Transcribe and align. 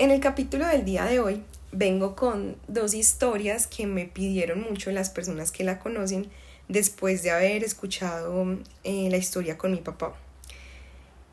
En 0.00 0.10
el 0.10 0.20
capítulo 0.20 0.66
del 0.66 0.86
día 0.86 1.04
de 1.04 1.20
hoy 1.20 1.42
vengo 1.72 2.16
con 2.16 2.56
dos 2.68 2.94
historias 2.94 3.66
que 3.66 3.86
me 3.86 4.06
pidieron 4.06 4.62
mucho 4.62 4.90
las 4.92 5.10
personas 5.10 5.52
que 5.52 5.62
la 5.62 5.78
conocen 5.78 6.30
después 6.68 7.22
de 7.22 7.32
haber 7.32 7.62
escuchado 7.64 8.46
eh, 8.82 9.10
la 9.10 9.18
historia 9.18 9.58
con 9.58 9.72
mi 9.72 9.82
papá. 9.82 10.14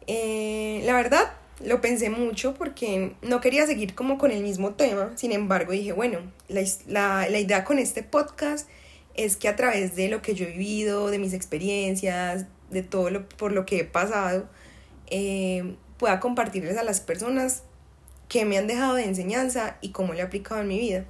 Eh, 0.05 0.81
la 0.83 0.95
verdad, 0.95 1.31
lo 1.63 1.79
pensé 1.79 2.09
mucho 2.09 2.55
porque 2.55 3.13
no 3.21 3.39
quería 3.39 3.65
seguir 3.65 3.95
como 3.95 4.17
con 4.17 4.31
el 4.31 4.43
mismo 4.43 4.73
tema, 4.73 5.13
sin 5.15 5.31
embargo 5.31 5.71
dije, 5.71 5.93
bueno, 5.93 6.19
la, 6.49 7.29
idea 7.39 7.63
con 7.63 7.79
este 7.79 8.03
podcast 8.03 8.67
es 9.13 9.37
que 9.37 9.47
a 9.47 9.55
través 9.55 9.95
de 9.95 10.09
lo 10.09 10.21
que 10.21 10.35
yo 10.35 10.45
he 10.45 10.51
vivido, 10.51 11.09
de 11.09 11.19
mis 11.19 11.31
experiencias, 11.31 12.47
de 12.69 12.83
todo 12.83 13.11
lo 13.11 13.29
por 13.29 13.53
lo 13.53 13.65
que 13.65 13.79
he 13.79 13.85
pasado, 13.85 14.49
eh, 15.09 15.77
pueda 15.97 16.19
compartirles 16.19 16.75
a 16.75 16.83
las 16.83 16.99
personas 16.99 17.63
que 18.27 18.45
me 18.45 18.57
han 18.57 18.67
dejado 18.67 18.95
de 18.95 19.05
enseñanza 19.05 19.77
y 19.81 19.89
cómo 19.89 20.13
lo 20.13 20.19
he 20.19 20.21
aplicado 20.21 20.61
en 20.61 20.67
mi 20.67 20.79
vida. 20.79 21.05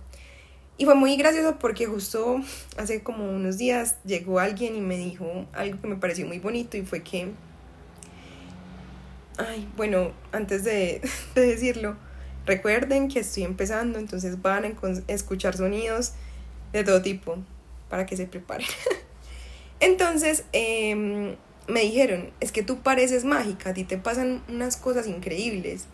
Y 0.77 0.85
fue 0.85 0.93
muy 0.93 1.15
gracioso 1.17 1.57
porque 1.57 1.87
justo 1.87 2.39
hace 2.77 3.01
como 3.01 3.27
unos 3.29 3.57
días 3.57 3.97
llegó 4.05 4.39
alguien 4.39 4.75
y 4.75 4.81
me 4.81 4.97
dijo 4.97 5.47
algo 5.53 5.81
que 5.81 5.87
me 5.87 5.95
pareció 5.95 6.27
muy 6.27 6.37
bonito 6.37 6.77
y 6.77 6.83
fue 6.83 7.01
que, 7.01 7.31
ay, 9.37 9.67
bueno, 9.75 10.11
antes 10.31 10.63
de, 10.63 11.01
decirlo, 11.35 11.95
recuerden 12.45 13.07
que 13.07 13.21
estoy 13.21 13.43
empezando, 13.43 13.97
entonces 13.97 14.39
van 14.41 14.65
a 14.65 14.73
escuchar 15.07 15.57
sonidos 15.57 16.13
de 16.73 16.83
todo 16.83 17.01
tipo 17.01 17.37
para 17.89 18.05
que 18.05 18.15
se 18.15 18.27
preparen. 18.27 18.67
entonces, 19.79 20.43
em, 20.51 21.37
me 21.67 21.81
dijeron, 21.81 22.29
es 22.39 22.51
que 22.51 22.61
tú 22.61 22.81
pareces 22.83 23.25
mágica, 23.25 23.71
a 23.71 23.73
ti 23.73 23.83
te 23.83 23.97
pasan 23.97 24.43
unas 24.47 24.77
cosas 24.77 25.07
increíbles. 25.07 25.87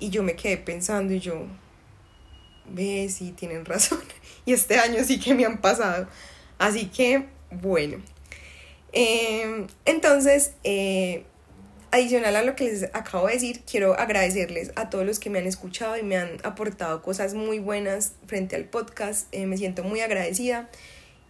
Y 0.00 0.10
yo 0.10 0.22
me 0.22 0.36
quedé 0.36 0.56
pensando 0.56 1.12
y 1.12 1.20
yo, 1.20 1.46
ve, 2.66 3.08
sí, 3.08 3.32
tienen 3.32 3.64
razón. 3.64 4.00
Y 4.44 4.54
este 4.54 4.78
año 4.78 5.04
sí 5.04 5.20
que 5.20 5.34
me 5.34 5.44
han 5.44 5.60
pasado. 5.60 6.08
Así 6.58 6.86
que, 6.86 7.26
bueno. 7.50 7.98
Em, 8.92 9.66
entonces, 9.84 10.52
eh, 10.64 11.24
adicional 11.90 12.34
a 12.36 12.42
lo 12.42 12.56
que 12.56 12.64
les 12.64 12.84
acabo 12.94 13.26
de 13.26 13.34
decir, 13.34 13.60
quiero 13.70 13.98
agradecerles 13.98 14.72
a 14.76 14.88
todos 14.88 15.04
los 15.04 15.18
que 15.18 15.28
me 15.28 15.38
han 15.38 15.46
escuchado 15.46 15.98
y 15.98 16.02
me 16.02 16.16
han 16.16 16.38
aportado 16.44 17.02
cosas 17.02 17.34
muy 17.34 17.58
buenas 17.58 18.12
frente 18.26 18.56
al 18.56 18.64
podcast. 18.64 19.26
Eh, 19.32 19.46
me 19.46 19.58
siento 19.58 19.84
muy 19.84 20.00
agradecida 20.00 20.70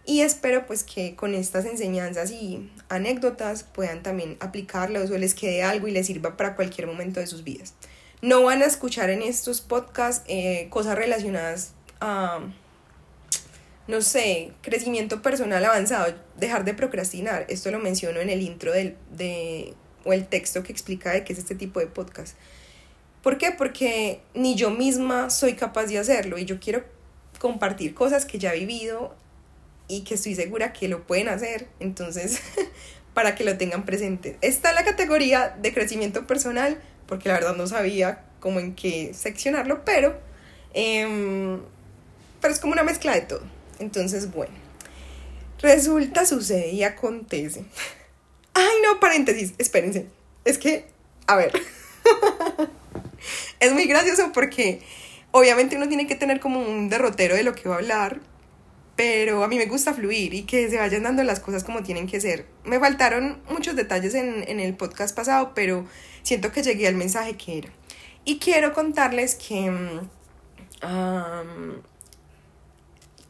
y 0.05 0.21
espero 0.21 0.65
pues 0.65 0.83
que 0.83 1.15
con 1.15 1.35
estas 1.35 1.65
enseñanzas 1.65 2.31
y 2.31 2.69
anécdotas 2.89 3.63
puedan 3.63 4.01
también 4.01 4.37
aplicarlos 4.39 5.11
o 5.11 5.17
les 5.17 5.35
quede 5.35 5.61
algo 5.61 5.87
y 5.87 5.91
les 5.91 6.07
sirva 6.07 6.35
para 6.35 6.55
cualquier 6.55 6.87
momento 6.87 7.19
de 7.19 7.27
sus 7.27 7.43
vidas. 7.43 7.75
No 8.21 8.43
van 8.43 8.61
a 8.61 8.65
escuchar 8.65 9.09
en 9.09 9.21
estos 9.21 9.61
podcasts 9.61 10.23
eh, 10.27 10.67
cosas 10.69 10.97
relacionadas 10.97 11.73
a, 12.01 12.39
no 13.87 14.01
sé, 14.01 14.51
crecimiento 14.61 15.21
personal 15.21 15.63
avanzado, 15.63 16.13
dejar 16.37 16.65
de 16.65 16.73
procrastinar. 16.73 17.45
Esto 17.49 17.71
lo 17.71 17.79
menciono 17.79 18.19
en 18.19 18.29
el 18.29 18.41
intro 18.41 18.73
del, 18.73 18.97
de, 19.11 19.73
o 20.03 20.13
el 20.13 20.27
texto 20.27 20.63
que 20.63 20.71
explica 20.71 21.11
de 21.11 21.23
qué 21.23 21.33
es 21.33 21.39
este 21.39 21.55
tipo 21.55 21.79
de 21.79 21.87
podcast. 21.87 22.35
¿Por 23.23 23.37
qué? 23.37 23.51
Porque 23.51 24.21
ni 24.33 24.55
yo 24.55 24.69
misma 24.69 25.29
soy 25.29 25.53
capaz 25.53 25.85
de 25.85 25.97
hacerlo 25.97 26.37
y 26.37 26.45
yo 26.45 26.59
quiero 26.59 26.83
compartir 27.39 27.93
cosas 27.93 28.25
que 28.25 28.37
ya 28.39 28.53
he 28.53 28.59
vivido 28.59 29.15
y 29.87 30.01
que 30.01 30.15
estoy 30.15 30.35
segura 30.35 30.71
que 30.71 30.87
lo 30.87 31.05
pueden 31.05 31.27
hacer. 31.27 31.67
Entonces, 31.79 32.41
para 33.13 33.35
que 33.35 33.43
lo 33.43 33.57
tengan 33.57 33.85
presente. 33.85 34.37
Está 34.41 34.71
la 34.73 34.85
categoría 34.85 35.57
de 35.61 35.73
crecimiento 35.73 36.27
personal, 36.27 36.79
porque 37.09 37.27
la 37.27 37.35
verdad 37.35 37.55
no 37.55 37.65
sabía 37.65 38.23
cómo 38.39 38.59
en 38.59 38.75
qué 38.75 39.13
seccionarlo, 39.15 39.83
pero, 39.83 40.17
em, 40.73 41.59
pero 42.39 42.53
es 42.53 42.59
como 42.59 42.73
una 42.73 42.83
mezcla 42.83 43.13
de 43.13 43.21
todo. 43.21 43.41
Entonces, 43.79 44.31
bueno, 44.31 44.53
resulta, 45.59 46.25
sucede 46.25 46.69
y 46.69 46.83
acontece. 46.83 47.65
Ay, 48.53 48.77
no, 48.85 48.99
paréntesis, 48.99 49.53
espérense. 49.57 50.05
Es 50.45 50.59
que, 50.59 50.85
a 51.25 51.35
ver, 51.35 51.51
es 53.59 53.73
muy 53.73 53.85
gracioso 53.85 54.31
porque 54.31 54.81
obviamente 55.31 55.77
uno 55.77 55.87
tiene 55.87 56.05
que 56.05 56.15
tener 56.15 56.39
como 56.39 56.61
un 56.61 56.89
derrotero 56.89 57.35
de 57.35 57.43
lo 57.43 57.55
que 57.55 57.67
va 57.67 57.75
a 57.75 57.77
hablar, 57.79 58.19
pero 58.95 59.43
a 59.43 59.47
mí 59.47 59.57
me 59.57 59.65
gusta 59.65 59.93
fluir 59.93 60.33
y 60.33 60.43
que 60.43 60.69
se 60.69 60.77
vayan 60.77 61.03
dando 61.03 61.23
las 61.23 61.39
cosas 61.39 61.63
como 61.63 61.81
tienen 61.81 62.05
que 62.05 62.21
ser. 62.21 62.45
Me 62.65 62.79
faltaron 62.79 63.41
muchos 63.49 63.75
detalles 63.75 64.13
en, 64.13 64.43
en 64.47 64.59
el 64.59 64.75
podcast 64.75 65.15
pasado, 65.15 65.53
pero 65.55 65.87
siento 66.29 66.51
que 66.51 66.61
llegué 66.61 66.87
al 66.87 66.95
mensaje 66.95 67.35
que 67.35 67.57
era. 67.57 67.69
Y 68.23 68.37
quiero 68.37 68.73
contarles 68.73 69.35
que 69.35 69.71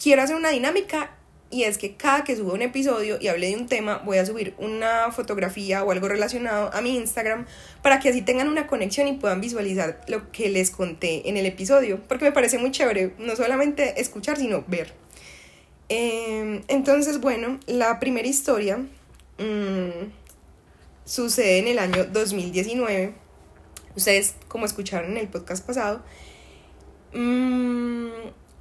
quiero 0.02 0.22
hacer 0.22 0.36
una 0.36 0.50
dinámica 0.50 1.12
y 1.50 1.64
es 1.64 1.78
que 1.80 1.96
cada 1.96 2.24
que 2.24 2.36
suba 2.36 2.54
un 2.54 2.62
episodio 2.62 3.18
y 3.20 3.28
hable 3.28 3.48
de 3.48 3.56
un 3.56 3.68
tema, 3.68 4.04
voy 4.06 4.18
a 4.18 4.26
subir 4.26 4.54
una 4.60 5.12
fotografía 5.12 5.84
o 5.84 5.92
algo 5.92 6.08
relacionado 6.08 6.72
a 6.74 6.82
mi 6.82 6.96
Instagram 6.96 7.48
para 7.82 8.00
que 8.00 8.10
así 8.10 8.22
tengan 8.22 8.50
una 8.50 8.68
conexión 8.68 9.08
y 9.08 9.14
puedan 9.14 9.42
visualizar 9.42 10.02
lo 10.08 10.32
que 10.32 10.50
les 10.50 10.70
conté 10.70 11.28
en 11.28 11.38
el 11.38 11.46
episodio, 11.48 12.02
porque 12.08 12.26
me 12.26 12.32
parece 12.34 12.60
muy 12.60 12.72
chévere 12.72 13.14
no 13.18 13.36
solamente 13.36 14.00
escuchar, 14.00 14.38
sino 14.38 14.64
ver. 14.68 14.94
Em, 15.88 16.62
entonces, 16.68 17.20
bueno, 17.20 17.60
la 17.66 18.00
primera 18.00 18.28
historia 18.28 18.78
mm, 19.40 20.19
sucede 21.10 21.58
en 21.58 21.68
el 21.68 21.80
año 21.80 22.06
2019. 22.06 23.16
Ustedes, 23.96 24.36
como 24.48 24.66
escucharon 24.66 25.12
en 25.12 25.18
el 25.18 25.28
podcast 25.28 25.66
pasado, 25.66 26.04
mm, 27.14 28.10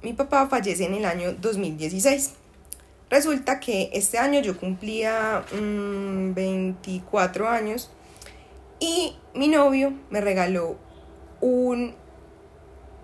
mi 0.01 0.13
papá 0.13 0.47
fallece 0.47 0.85
en 0.85 0.95
el 0.95 1.05
año 1.05 1.33
2016. 1.33 2.33
Resulta 3.11 3.59
que 3.59 3.91
este 3.93 4.17
año 4.17 4.41
yo 4.41 4.57
cumplía 4.57 5.43
24 5.51 7.45
mm, 7.45 7.47
años 7.47 7.91
y 8.79 9.15
mi 9.35 9.47
novio 9.47 9.93
me 10.09 10.19
regaló 10.19 10.77
un 11.41 11.95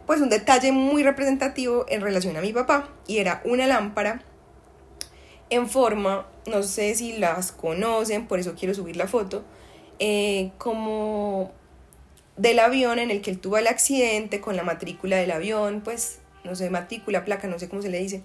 pues 0.07 0.21
un 0.21 0.29
detalle 0.29 0.71
muy 0.71 1.01
representativo 1.01 1.85
en 1.89 2.01
relación 2.01 2.37
a 2.37 2.41
mi 2.41 2.53
papá 2.53 2.89
y 3.07 3.17
era 3.17 3.41
una 3.43 3.65
lámpara 3.65 4.21
en 5.49 5.69
forma, 5.69 6.25
no 6.47 6.63
sé 6.63 6.95
si 6.95 7.17
las 7.17 7.51
conocen, 7.51 8.27
por 8.27 8.39
eso 8.39 8.55
quiero 8.57 8.73
subir 8.73 8.95
la 8.95 9.07
foto, 9.07 9.43
eh, 9.99 10.51
como 10.57 11.51
del 12.37 12.59
avión 12.59 12.99
en 12.99 13.11
el 13.11 13.21
que 13.21 13.31
él 13.31 13.39
tuvo 13.39 13.57
el 13.57 13.67
accidente 13.67 14.41
con 14.41 14.55
la 14.55 14.63
matrícula 14.63 15.17
del 15.17 15.31
avión, 15.31 15.81
pues 15.81 16.19
no 16.43 16.55
sé, 16.55 16.69
matrícula, 16.69 17.25
placa, 17.25 17.47
no 17.47 17.59
sé 17.59 17.69
cómo 17.69 17.81
se 17.81 17.89
le 17.89 17.99
dice. 17.99 18.23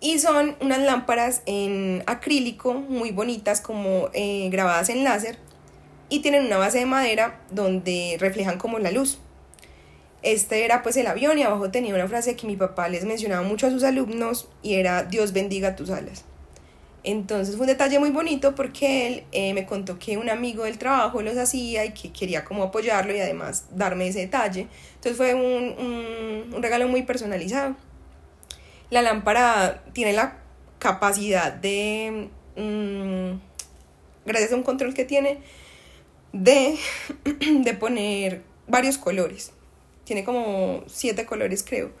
Y 0.00 0.18
son 0.18 0.56
unas 0.60 0.80
lámparas 0.80 1.42
en 1.46 2.02
acrílico 2.06 2.74
muy 2.74 3.10
bonitas, 3.10 3.60
como 3.60 4.10
eh, 4.12 4.48
grabadas 4.50 4.88
en 4.88 5.04
láser, 5.04 5.38
y 6.08 6.20
tienen 6.20 6.44
una 6.46 6.58
base 6.58 6.78
de 6.78 6.86
madera 6.86 7.40
donde 7.50 8.16
reflejan 8.20 8.58
como 8.58 8.78
la 8.78 8.90
luz. 8.90 9.18
Este 10.24 10.64
era 10.64 10.82
pues 10.82 10.96
el 10.96 11.06
avión 11.06 11.38
y 11.38 11.42
abajo 11.42 11.70
tenía 11.70 11.94
una 11.94 12.08
frase 12.08 12.34
que 12.34 12.46
mi 12.46 12.56
papá 12.56 12.88
les 12.88 13.04
mencionaba 13.04 13.46
mucho 13.46 13.66
a 13.66 13.70
sus 13.70 13.84
alumnos 13.84 14.48
y 14.62 14.74
era 14.74 15.04
Dios 15.04 15.34
bendiga 15.34 15.76
tus 15.76 15.90
alas. 15.90 16.24
Entonces 17.02 17.56
fue 17.56 17.64
un 17.64 17.66
detalle 17.66 17.98
muy 17.98 18.08
bonito 18.08 18.54
porque 18.54 19.06
él 19.06 19.24
eh, 19.32 19.52
me 19.52 19.66
contó 19.66 19.98
que 19.98 20.16
un 20.16 20.30
amigo 20.30 20.64
del 20.64 20.78
trabajo 20.78 21.20
los 21.20 21.36
hacía 21.36 21.84
y 21.84 21.92
que 21.92 22.10
quería 22.10 22.42
como 22.42 22.62
apoyarlo 22.62 23.14
y 23.14 23.20
además 23.20 23.66
darme 23.72 24.08
ese 24.08 24.20
detalle. 24.20 24.66
Entonces 24.94 25.18
fue 25.18 25.34
un, 25.34 26.54
un, 26.54 26.62
regalo 26.62 26.88
muy 26.88 27.02
personalizado. 27.02 27.76
La 28.88 29.02
lámpara 29.02 29.84
tiene 29.92 30.14
la 30.14 30.38
capacidad 30.78 31.52
de, 31.52 32.30
mm, 32.56 33.38
gracias 34.24 34.52
a 34.52 34.56
un 34.56 34.62
control 34.62 34.94
que 34.94 35.04
tiene, 35.04 35.40
de, 36.32 36.78
de 37.62 37.74
poner 37.74 38.42
varios 38.66 38.96
colores. 38.96 39.52
Tiene 40.04 40.24
como 40.24 40.84
siete 40.86 41.26
colores 41.26 41.62
creo. 41.62 41.92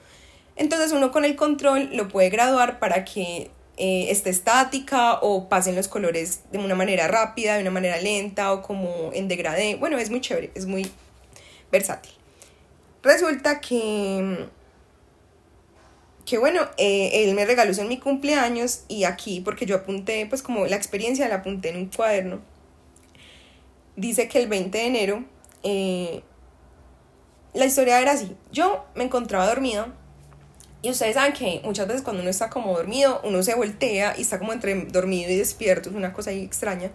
Entonces 0.56 0.92
uno 0.92 1.10
con 1.10 1.24
el 1.24 1.36
control 1.36 1.90
lo 1.96 2.08
puede 2.08 2.30
graduar 2.30 2.78
para 2.78 3.04
que 3.04 3.50
eh, 3.76 4.06
esté 4.10 4.30
estática 4.30 5.14
o 5.20 5.48
pasen 5.48 5.74
los 5.74 5.88
colores 5.88 6.42
de 6.52 6.58
una 6.58 6.76
manera 6.76 7.08
rápida, 7.08 7.56
de 7.56 7.62
una 7.62 7.72
manera 7.72 8.00
lenta 8.00 8.52
o 8.52 8.62
como 8.62 9.10
en 9.12 9.26
degradé. 9.26 9.74
Bueno, 9.76 9.98
es 9.98 10.10
muy 10.10 10.20
chévere, 10.20 10.52
es 10.54 10.66
muy 10.66 10.90
versátil. 11.72 12.12
Resulta 13.02 13.60
que, 13.60 14.46
que 16.24 16.38
bueno, 16.38 16.62
eh, 16.78 17.24
él 17.24 17.34
me 17.34 17.44
regaló 17.44 17.72
eso 17.72 17.82
en 17.82 17.88
mi 17.88 17.98
cumpleaños 17.98 18.84
y 18.88 19.04
aquí, 19.04 19.40
porque 19.40 19.66
yo 19.66 19.76
apunté, 19.76 20.24
pues 20.26 20.42
como 20.42 20.66
la 20.66 20.76
experiencia 20.76 21.28
la 21.28 21.36
apunté 21.36 21.70
en 21.70 21.76
un 21.76 21.86
cuaderno, 21.86 22.40
dice 23.96 24.28
que 24.28 24.38
el 24.38 24.46
20 24.46 24.78
de 24.78 24.86
enero, 24.86 25.24
eh, 25.64 26.22
la 27.54 27.66
historia 27.66 28.00
era 28.00 28.12
así, 28.12 28.36
yo 28.52 28.84
me 28.94 29.04
encontraba 29.04 29.46
dormida 29.46 29.92
y 30.82 30.90
ustedes 30.90 31.14
saben 31.14 31.32
que 31.32 31.62
muchas 31.64 31.86
veces 31.86 32.02
cuando 32.02 32.20
uno 32.20 32.30
está 32.30 32.50
como 32.50 32.76
dormido, 32.76 33.20
uno 33.24 33.42
se 33.42 33.54
voltea 33.54 34.14
y 34.18 34.22
está 34.22 34.38
como 34.38 34.52
entre 34.52 34.74
dormido 34.84 35.30
y 35.30 35.36
despierto, 35.36 35.88
es 35.88 35.96
una 35.96 36.12
cosa 36.12 36.30
ahí 36.30 36.42
extraña. 36.42 36.90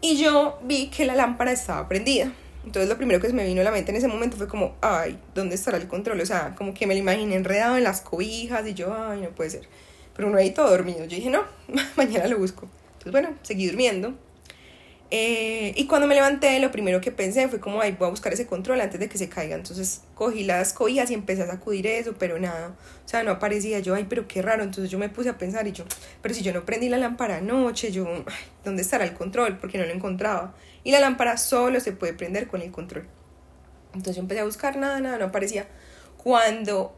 Y 0.00 0.16
yo 0.16 0.60
vi 0.62 0.88
que 0.90 1.04
la 1.04 1.16
lámpara 1.16 1.50
estaba 1.50 1.88
prendida. 1.88 2.32
Entonces 2.64 2.88
lo 2.88 2.96
primero 2.96 3.20
que 3.20 3.26
se 3.26 3.32
me 3.32 3.44
vino 3.44 3.62
a 3.62 3.64
la 3.64 3.70
mente 3.70 3.90
en 3.90 3.96
ese 3.96 4.06
momento 4.06 4.36
fue 4.36 4.46
como, 4.46 4.76
ay, 4.80 5.18
¿dónde 5.34 5.54
estará 5.54 5.76
el 5.78 5.88
control? 5.88 6.20
O 6.20 6.26
sea, 6.26 6.54
como 6.56 6.72
que 6.72 6.86
me 6.86 6.94
lo 6.94 7.00
imaginé 7.00 7.34
enredado 7.34 7.76
en 7.76 7.84
las 7.84 8.00
cobijas 8.00 8.66
y 8.66 8.74
yo, 8.74 8.94
ay, 8.94 9.22
no 9.22 9.30
puede 9.30 9.50
ser. 9.50 9.68
Pero 10.14 10.28
uno 10.28 10.38
ahí 10.38 10.50
todo 10.50 10.70
dormido. 10.70 11.00
Yo 11.00 11.16
dije, 11.16 11.30
no, 11.30 11.42
mañana 11.96 12.28
lo 12.28 12.38
busco. 12.38 12.68
Entonces, 12.92 13.12
bueno, 13.12 13.30
seguí 13.42 13.66
durmiendo. 13.66 14.14
Eh, 15.12 15.72
y 15.76 15.86
cuando 15.86 16.06
me 16.06 16.14
levanté, 16.14 16.60
lo 16.60 16.70
primero 16.70 17.00
que 17.00 17.10
pensé 17.10 17.48
fue 17.48 17.58
como, 17.58 17.80
ay, 17.80 17.96
voy 17.98 18.06
a 18.06 18.10
buscar 18.10 18.32
ese 18.32 18.46
control 18.46 18.80
antes 18.80 19.00
de 19.00 19.08
que 19.08 19.18
se 19.18 19.28
caiga. 19.28 19.56
Entonces 19.56 20.02
cogí 20.14 20.44
las 20.44 20.72
cobijas 20.72 21.10
y 21.10 21.14
empecé 21.14 21.42
a 21.42 21.46
sacudir 21.48 21.86
eso, 21.88 22.14
pero 22.18 22.38
nada. 22.38 22.76
O 23.04 23.08
sea, 23.08 23.22
no 23.24 23.32
aparecía. 23.32 23.80
Yo, 23.80 23.94
ay, 23.94 24.06
pero 24.08 24.28
qué 24.28 24.40
raro. 24.40 24.62
Entonces 24.62 24.90
yo 24.90 24.98
me 24.98 25.08
puse 25.08 25.28
a 25.28 25.38
pensar 25.38 25.66
y 25.66 25.72
yo, 25.72 25.84
pero 26.22 26.34
si 26.34 26.42
yo 26.42 26.52
no 26.52 26.64
prendí 26.64 26.88
la 26.88 26.98
lámpara 26.98 27.38
anoche, 27.38 27.90
yo, 27.90 28.06
ay, 28.08 28.34
¿dónde 28.64 28.82
estará 28.82 29.04
el 29.04 29.14
control? 29.14 29.58
Porque 29.58 29.78
no 29.78 29.84
lo 29.84 29.92
encontraba. 29.92 30.54
Y 30.84 30.92
la 30.92 31.00
lámpara 31.00 31.36
solo 31.36 31.80
se 31.80 31.92
puede 31.92 32.14
prender 32.14 32.46
con 32.46 32.62
el 32.62 32.70
control. 32.70 33.06
Entonces 33.88 34.16
yo 34.16 34.22
empecé 34.22 34.40
a 34.40 34.44
buscar, 34.44 34.76
nada, 34.76 35.00
nada, 35.00 35.18
no 35.18 35.24
aparecía. 35.26 35.66
Cuando 36.18 36.94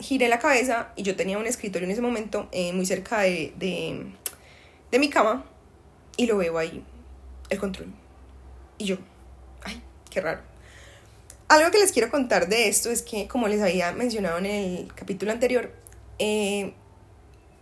giré 0.00 0.28
la 0.28 0.38
cabeza 0.38 0.92
y 0.96 1.02
yo 1.02 1.16
tenía 1.16 1.36
un 1.38 1.46
escritorio 1.46 1.84
en 1.84 1.92
ese 1.92 2.02
momento 2.02 2.48
eh, 2.52 2.72
muy 2.72 2.86
cerca 2.86 3.20
de, 3.20 3.52
de, 3.58 4.06
de 4.90 4.98
mi 4.98 5.10
cama 5.10 5.44
y 6.16 6.26
lo 6.26 6.38
veo 6.38 6.58
ahí 6.58 6.84
el 7.50 7.58
control. 7.58 7.92
Y 8.78 8.84
yo, 8.84 8.98
ay, 9.62 9.82
qué 10.10 10.20
raro. 10.20 10.40
Algo 11.48 11.70
que 11.70 11.78
les 11.78 11.92
quiero 11.92 12.10
contar 12.10 12.48
de 12.48 12.68
esto 12.68 12.90
es 12.90 13.02
que, 13.02 13.28
como 13.28 13.46
les 13.48 13.62
había 13.62 13.92
mencionado 13.92 14.38
en 14.38 14.46
el 14.46 14.92
capítulo 14.94 15.30
anterior, 15.30 15.72
eh, 16.18 16.74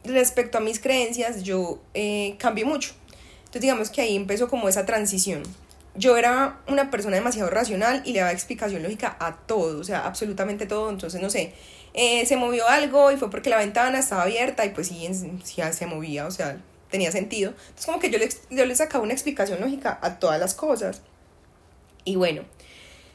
respecto 0.04 0.58
a 0.58 0.60
mis 0.60 0.81
creencias, 0.81 1.42
yo 1.42 1.82
eh, 1.92 2.36
cambié 2.38 2.64
mucho. 2.64 2.94
Entonces, 3.40 3.62
digamos 3.62 3.90
que 3.90 4.00
ahí 4.00 4.16
empezó 4.16 4.48
como 4.48 4.69
esa 4.69 4.86
transición. 4.86 5.42
Yo 5.96 6.16
era 6.16 6.60
una 6.66 6.90
persona 6.90 7.16
demasiado 7.16 7.50
racional 7.50 8.02
y 8.04 8.12
le 8.12 8.20
daba 8.20 8.32
explicación 8.32 8.82
lógica 8.82 9.16
a 9.20 9.36
todo, 9.36 9.78
o 9.78 9.84
sea, 9.84 10.06
absolutamente 10.06 10.66
todo. 10.66 10.90
Entonces, 10.90 11.20
no 11.20 11.31
sé, 11.31 11.52
eh, 11.92 12.26
se 12.26 12.36
movió 12.36 12.66
algo 12.69 13.12
y 13.12 13.16
fue 13.16 13.31
porque 13.31 13.50
la 13.50 13.58
ventana 13.58 13.98
estaba 13.98 14.22
abierta 14.22 14.64
y 14.64 14.70
pues 14.70 14.88
sí, 14.88 15.08
sí 15.44 15.62
se 15.72 15.86
movía, 15.86 16.26
o 16.26 16.31
sea, 16.31 16.58
tenía 16.94 17.11
sentido. 17.11 17.50
Entonces 17.50 17.87
como 17.87 17.99
que 17.99 18.08
yo 18.08 18.20
le, 18.20 18.29
yo 18.50 18.64
le 18.64 18.76
sacaba 18.76 19.02
una 19.02 19.14
explicación 19.14 19.61
lógica 19.61 19.99
a 20.00 20.20
todas 20.20 20.38
las 20.38 20.55
cosas. 20.55 21.02
Y 22.05 22.14
bueno, 22.14 22.44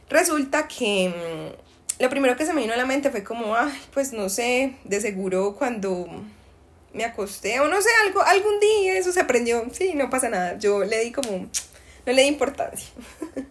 resulta 0.09 0.67
que 0.67 1.07
mm, 1.07 2.01
lo 2.03 2.09
primero 2.09 2.35
que 2.35 2.45
se 2.45 2.51
me 2.51 2.59
vino 2.59 2.73
a 2.73 2.77
la 2.77 2.85
mente 2.85 3.09
fue 3.09 3.23
como, 3.23 3.55
ay, 3.55 3.71
pues 3.93 4.11
no 4.11 4.27
sé, 4.27 4.75
de 4.83 4.99
seguro 4.99 5.55
cuando 5.57 6.07
me 6.93 7.05
acosté 7.05 7.61
o 7.61 7.69
no 7.69 7.81
sé, 7.81 7.87
algo, 8.05 8.21
algún 8.21 8.59
día 8.59 8.97
eso 8.97 9.13
se 9.13 9.21
aprendió, 9.21 9.65
sí, 9.71 9.93
no 9.95 10.09
pasa 10.09 10.27
nada. 10.27 10.57
Yo 10.57 10.83
le 10.83 10.99
di 10.99 11.13
como, 11.13 11.31
no 11.31 12.13
le 12.13 12.23
di 12.23 12.27
importancia. 12.27 12.89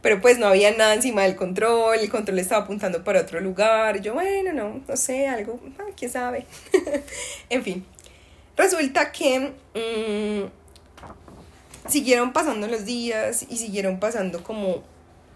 Pero 0.00 0.20
pues 0.20 0.38
no 0.38 0.46
había 0.46 0.70
nada 0.76 0.94
encima 0.94 1.24
del 1.24 1.34
control, 1.34 1.98
el 1.98 2.08
control 2.08 2.38
estaba 2.38 2.62
apuntando 2.62 3.02
para 3.02 3.22
otro 3.22 3.40
lugar. 3.40 4.00
Yo, 4.00 4.14
bueno, 4.14 4.52
no, 4.52 4.80
no 4.86 4.96
sé, 4.96 5.26
algo, 5.26 5.58
ah, 5.80 5.90
quién 5.96 6.12
sabe. 6.12 6.46
en 7.50 7.64
fin, 7.64 7.84
Resulta 8.56 9.12
que 9.12 9.52
mm, 9.74 10.48
siguieron 11.88 12.32
pasando 12.32 12.66
los 12.66 12.84
días 12.84 13.46
y 13.48 13.58
siguieron 13.58 14.00
pasando 14.00 14.42
como 14.42 14.82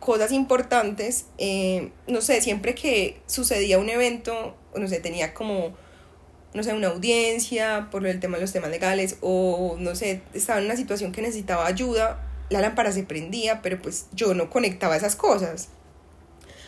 cosas 0.00 0.32
importantes. 0.32 1.26
Eh, 1.38 1.90
no 2.06 2.22
sé, 2.22 2.40
siempre 2.40 2.74
que 2.74 3.20
sucedía 3.26 3.78
un 3.78 3.90
evento, 3.90 4.56
no 4.74 4.88
sé, 4.88 5.00
tenía 5.00 5.34
como, 5.34 5.74
no 6.54 6.62
sé, 6.62 6.72
una 6.72 6.88
audiencia 6.88 7.88
por 7.90 8.06
el 8.06 8.18
tema 8.20 8.38
de 8.38 8.42
los 8.42 8.52
temas 8.52 8.70
legales 8.70 9.18
o, 9.20 9.76
no 9.78 9.94
sé, 9.94 10.22
estaba 10.32 10.58
en 10.58 10.64
una 10.64 10.76
situación 10.76 11.12
que 11.12 11.20
necesitaba 11.20 11.66
ayuda, 11.66 12.26
la 12.48 12.60
lámpara 12.60 12.90
se 12.90 13.04
prendía, 13.04 13.60
pero 13.60 13.80
pues 13.80 14.06
yo 14.12 14.34
no 14.34 14.48
conectaba 14.48 14.96
esas 14.96 15.14
cosas. 15.14 15.68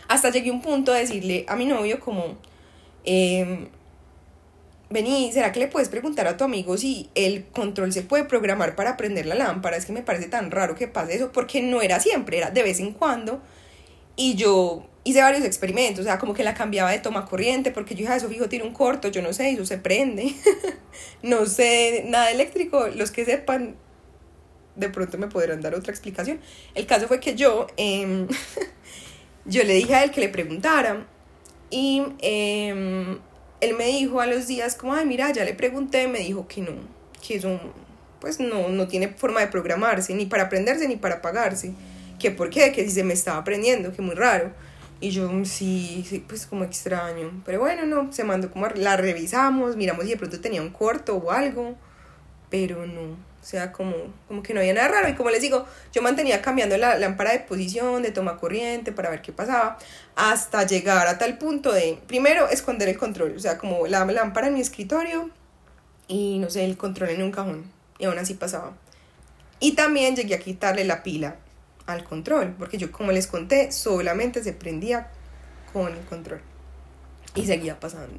Hasta 0.06 0.30
llegué 0.30 0.50
a 0.50 0.52
un 0.52 0.60
punto 0.60 0.92
de 0.92 1.00
decirle 1.00 1.46
a 1.48 1.56
mi 1.56 1.64
novio 1.64 1.98
como... 1.98 2.36
Eh, 3.04 3.68
vení, 4.92 5.32
¿será 5.32 5.52
que 5.52 5.60
le 5.60 5.68
puedes 5.68 5.88
preguntar 5.88 6.26
a 6.28 6.36
tu 6.36 6.44
amigo 6.44 6.76
si 6.76 7.10
el 7.14 7.46
control 7.46 7.92
se 7.92 8.02
puede 8.02 8.24
programar 8.24 8.76
para 8.76 8.96
prender 8.96 9.26
la 9.26 9.34
lámpara? 9.34 9.76
Es 9.76 9.86
que 9.86 9.92
me 9.92 10.02
parece 10.02 10.28
tan 10.28 10.50
raro 10.50 10.74
que 10.74 10.86
pase 10.88 11.16
eso, 11.16 11.32
porque 11.32 11.62
no 11.62 11.82
era 11.82 11.98
siempre, 11.98 12.38
era 12.38 12.50
de 12.50 12.62
vez 12.62 12.78
en 12.80 12.92
cuando. 12.92 13.42
Y 14.14 14.34
yo 14.34 14.86
hice 15.04 15.22
varios 15.22 15.44
experimentos, 15.44 16.00
o 16.00 16.04
sea, 16.04 16.18
como 16.18 16.34
que 16.34 16.44
la 16.44 16.54
cambiaba 16.54 16.90
de 16.90 16.98
toma 16.98 17.24
corriente, 17.24 17.72
porque 17.72 17.94
yo 17.94 18.00
dije, 18.00 18.12
ah, 18.12 18.16
eso 18.16 18.28
fijo 18.28 18.48
tiene 18.48 18.64
un 18.64 18.72
corto, 18.72 19.08
yo 19.08 19.22
no 19.22 19.32
sé, 19.32 19.50
eso 19.50 19.64
se 19.64 19.78
prende. 19.78 20.34
no 21.22 21.46
sé 21.46 22.04
nada 22.06 22.30
eléctrico, 22.30 22.88
los 22.88 23.10
que 23.10 23.24
sepan, 23.24 23.76
de 24.76 24.88
pronto 24.90 25.18
me 25.18 25.28
podrán 25.28 25.60
dar 25.60 25.74
otra 25.74 25.90
explicación. 25.90 26.40
El 26.74 26.86
caso 26.86 27.08
fue 27.08 27.18
que 27.18 27.34
yo, 27.34 27.66
em, 27.76 28.28
yo 29.46 29.64
le 29.64 29.74
dije 29.74 29.94
a 29.94 30.04
él 30.04 30.10
que 30.10 30.20
le 30.20 30.28
preguntara, 30.28 31.06
y... 31.70 32.02
Eh, 32.20 33.18
él 33.62 33.74
me 33.76 33.86
dijo 33.86 34.20
a 34.20 34.26
los 34.26 34.48
días 34.48 34.74
como, 34.74 34.92
ay, 34.92 35.06
mira, 35.06 35.32
ya 35.32 35.44
le 35.44 35.54
pregunté, 35.54 36.08
me 36.08 36.18
dijo 36.18 36.48
que 36.48 36.62
no, 36.62 36.72
que 37.26 37.36
eso 37.36 37.60
pues 38.20 38.40
no, 38.40 38.68
no 38.68 38.88
tiene 38.88 39.08
forma 39.08 39.40
de 39.40 39.46
programarse, 39.46 40.14
ni 40.14 40.26
para 40.26 40.44
aprenderse 40.44 40.86
ni 40.88 40.96
para 40.96 41.22
pagarse. 41.22 41.72
Que 42.18 42.32
por 42.32 42.50
qué, 42.50 42.72
que 42.72 42.88
si 42.88 43.02
me 43.04 43.14
estaba 43.14 43.38
aprendiendo, 43.38 43.92
que 43.92 44.02
muy 44.02 44.16
raro. 44.16 44.52
Y 45.00 45.10
yo, 45.10 45.28
sí, 45.44 46.04
sí, 46.08 46.24
pues 46.26 46.46
como 46.46 46.64
extraño. 46.64 47.42
Pero 47.44 47.60
bueno, 47.60 47.86
no, 47.86 48.12
se 48.12 48.24
mandó 48.24 48.50
como, 48.50 48.68
la 48.68 48.96
revisamos, 48.96 49.76
miramos 49.76 50.04
si 50.04 50.10
de 50.10 50.16
pronto 50.16 50.40
tenía 50.40 50.60
un 50.60 50.70
corto 50.70 51.16
o 51.16 51.30
algo, 51.30 51.76
pero 52.50 52.86
no. 52.86 53.16
O 53.42 53.44
sea, 53.44 53.72
como, 53.72 53.92
como 54.28 54.40
que 54.40 54.54
no 54.54 54.60
había 54.60 54.72
nada 54.72 54.86
raro. 54.86 55.08
Y 55.08 55.14
como 55.14 55.30
les 55.30 55.42
digo, 55.42 55.66
yo 55.92 56.00
mantenía 56.00 56.40
cambiando 56.40 56.76
la 56.76 56.96
lámpara 56.96 57.32
de 57.32 57.40
posición, 57.40 58.02
de 58.02 58.12
toma 58.12 58.36
corriente, 58.38 58.92
para 58.92 59.10
ver 59.10 59.20
qué 59.20 59.32
pasaba, 59.32 59.78
hasta 60.14 60.64
llegar 60.64 61.08
a 61.08 61.18
tal 61.18 61.38
punto 61.38 61.72
de, 61.72 61.98
primero, 62.06 62.48
esconder 62.48 62.88
el 62.88 62.96
control. 62.96 63.34
O 63.36 63.40
sea, 63.40 63.58
como 63.58 63.88
la 63.88 64.04
lámpara 64.04 64.46
en 64.46 64.54
mi 64.54 64.60
escritorio 64.60 65.30
y, 66.06 66.38
no 66.38 66.50
sé, 66.50 66.64
el 66.64 66.76
control 66.76 67.10
en 67.10 67.22
un 67.22 67.32
cajón. 67.32 67.64
Y 67.98 68.04
aún 68.04 68.18
así 68.18 68.34
pasaba. 68.34 68.74
Y 69.58 69.72
también 69.72 70.14
llegué 70.14 70.36
a 70.36 70.38
quitarle 70.38 70.84
la 70.84 71.02
pila 71.02 71.36
al 71.86 72.04
control, 72.04 72.54
porque 72.56 72.78
yo, 72.78 72.92
como 72.92 73.10
les 73.10 73.26
conté, 73.26 73.72
solamente 73.72 74.42
se 74.44 74.52
prendía 74.52 75.08
con 75.72 75.92
el 75.92 76.04
control. 76.04 76.40
Y 77.34 77.46
seguía 77.46 77.80
pasando. 77.80 78.18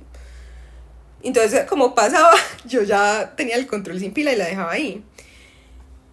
Entonces, 1.23 1.65
como 1.65 1.95
pasaba, 1.95 2.31
yo 2.65 2.83
ya 2.83 3.33
tenía 3.35 3.55
el 3.55 3.65
control 3.65 3.99
sin 3.99 4.13
pila 4.13 4.33
y 4.33 4.35
la 4.35 4.45
dejaba 4.45 4.73
ahí. 4.73 5.03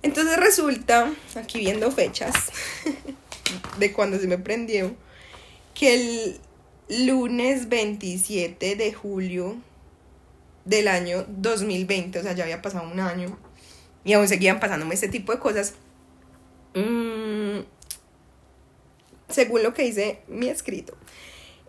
Entonces 0.03 0.37
resulta, 0.39 1.13
aquí 1.35 1.59
viendo 1.59 1.91
fechas 1.91 2.35
de 3.79 3.93
cuando 3.93 4.19
se 4.19 4.27
me 4.27 4.39
prendió, 4.39 4.95
que 5.75 5.95
el 5.95 7.07
lunes 7.07 7.69
27 7.69 8.77
de 8.77 8.93
julio 8.93 9.57
del 10.65 10.89
año 10.89 11.27
2020, 11.29 12.19
o 12.19 12.23
sea, 12.23 12.33
ya 12.33 12.45
había 12.45 12.63
pasado 12.63 12.89
un 12.89 13.01
año 13.01 13.39
y 14.05 14.13
aún 14.15 14.29
seguían 14.29 14.61
pasándome 14.61 14.95
este 14.95 15.09
tipo 15.09 15.33
de 15.33 15.39
cosas. 15.39 15.75
Mm, 16.75 17.61
según 19.29 19.63
lo 19.63 19.75
que 19.75 19.83
dice 19.83 20.21
mi 20.29 20.49
escrito, 20.49 20.97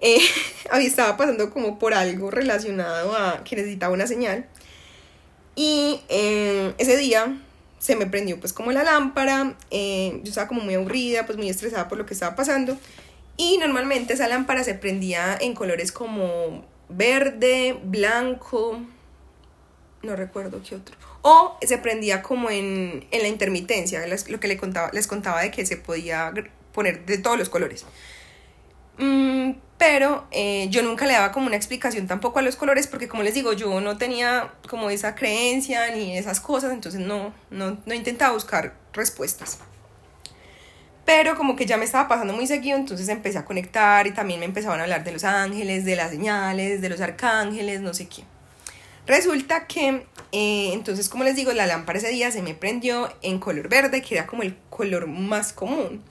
eh, 0.02 0.20
estaba 0.80 1.16
pasando 1.16 1.52
como 1.52 1.80
por 1.80 1.94
algo 1.94 2.32
relacionado 2.32 3.16
a 3.16 3.44
que 3.44 3.56
necesitaba 3.56 3.94
una 3.94 4.08
señal. 4.08 4.46
Y 5.56 6.02
eh, 6.10 6.74
ese 6.78 6.98
día 6.98 7.38
se 7.80 7.96
me 7.96 8.06
prendió 8.06 8.40
pues 8.40 8.54
como 8.54 8.72
la 8.72 8.84
lámpara, 8.84 9.56
eh, 9.72 10.20
yo 10.24 10.30
estaba 10.30 10.48
como 10.48 10.62
muy 10.62 10.76
aburrida, 10.76 11.26
pues 11.26 11.38
muy 11.38 11.50
estresada 11.50 11.88
por 11.88 11.98
lo 11.98 12.06
que 12.06 12.14
estaba 12.14 12.36
pasando. 12.36 12.78
Y 13.38 13.58
normalmente 13.58 14.14
esa 14.14 14.28
lámpara 14.28 14.64
se 14.64 14.76
prendía 14.76 15.38
en 15.40 15.54
colores 15.54 15.92
como 15.92 16.66
verde, 16.90 17.80
blanco, 17.84 18.82
no 20.04 20.16
recuerdo 20.16 20.62
qué 20.68 20.76
otro. 20.76 20.96
O 21.22 21.58
se 21.62 21.78
prendía 21.78 22.22
como 22.22 22.50
en, 22.50 23.06
en 23.12 23.22
la 23.22 23.28
intermitencia, 23.28 24.04
lo 24.08 24.40
que 24.40 24.48
le 24.48 24.58
contaba, 24.58 24.90
les 24.94 25.08
contaba 25.08 25.42
de 25.42 25.52
que 25.52 25.66
se 25.66 25.78
podía 25.78 26.34
poner 26.74 27.06
de 27.06 27.18
todos 27.18 27.38
los 27.38 27.50
colores. 27.50 27.86
Mm, 28.98 29.54
pero 29.82 30.28
eh, 30.30 30.68
yo 30.70 30.84
nunca 30.84 31.08
le 31.08 31.14
daba 31.14 31.32
como 31.32 31.48
una 31.48 31.56
explicación 31.56 32.06
tampoco 32.06 32.38
a 32.38 32.44
los 32.44 32.56
colores 32.56 32.86
porque 32.86 33.08
como 33.08 33.24
les 33.24 33.34
digo, 33.34 33.54
yo 33.54 33.82
no 33.82 33.98
tenía 33.98 34.54
como 34.70 34.92
esa 34.92 35.16
creencia 35.16 35.90
ni 35.90 36.16
esas 36.16 36.40
cosas, 36.40 36.72
entonces 36.72 37.02
no, 37.02 37.34
no, 37.50 37.80
no 37.84 37.94
intentaba 37.96 38.32
buscar 38.32 38.76
respuestas. 38.94 39.58
Pero 41.04 41.36
como 41.36 41.56
que 41.56 41.66
ya 41.66 41.78
me 41.78 41.86
estaba 41.86 42.08
pasando 42.08 42.32
muy 42.32 42.46
seguido, 42.46 42.78
entonces 42.78 43.10
empecé 43.10 43.40
a 43.40 43.46
conectar 43.46 44.06
y 44.06 44.12
también 44.12 44.40
me 44.40 44.46
empezaban 44.46 44.80
a 44.80 44.84
hablar 44.84 45.04
de 45.04 45.14
los 45.14 45.24
ángeles, 45.24 45.84
de 45.84 45.96
las 45.96 46.12
señales, 46.12 46.80
de 46.80 46.90
los 46.90 47.02
arcángeles, 47.02 47.82
no 47.82 47.96
sé 47.96 48.08
qué. 48.08 48.24
Resulta 49.08 49.66
que, 49.66 50.06
eh, 50.32 50.74
entonces 50.74 51.10
como 51.10 51.24
les 51.24 51.36
digo, 51.36 51.54
la 51.54 51.66
lámpara 51.66 51.98
ese 51.98 52.10
día 52.10 52.30
se 52.30 52.44
me 52.44 52.54
prendió 52.54 53.12
en 53.24 53.40
color 53.40 53.68
verde, 53.68 54.04
que 54.04 54.14
era 54.14 54.28
como 54.28 54.44
el 54.44 54.56
color 54.70 55.08
más 55.08 55.54
común. 55.54 56.04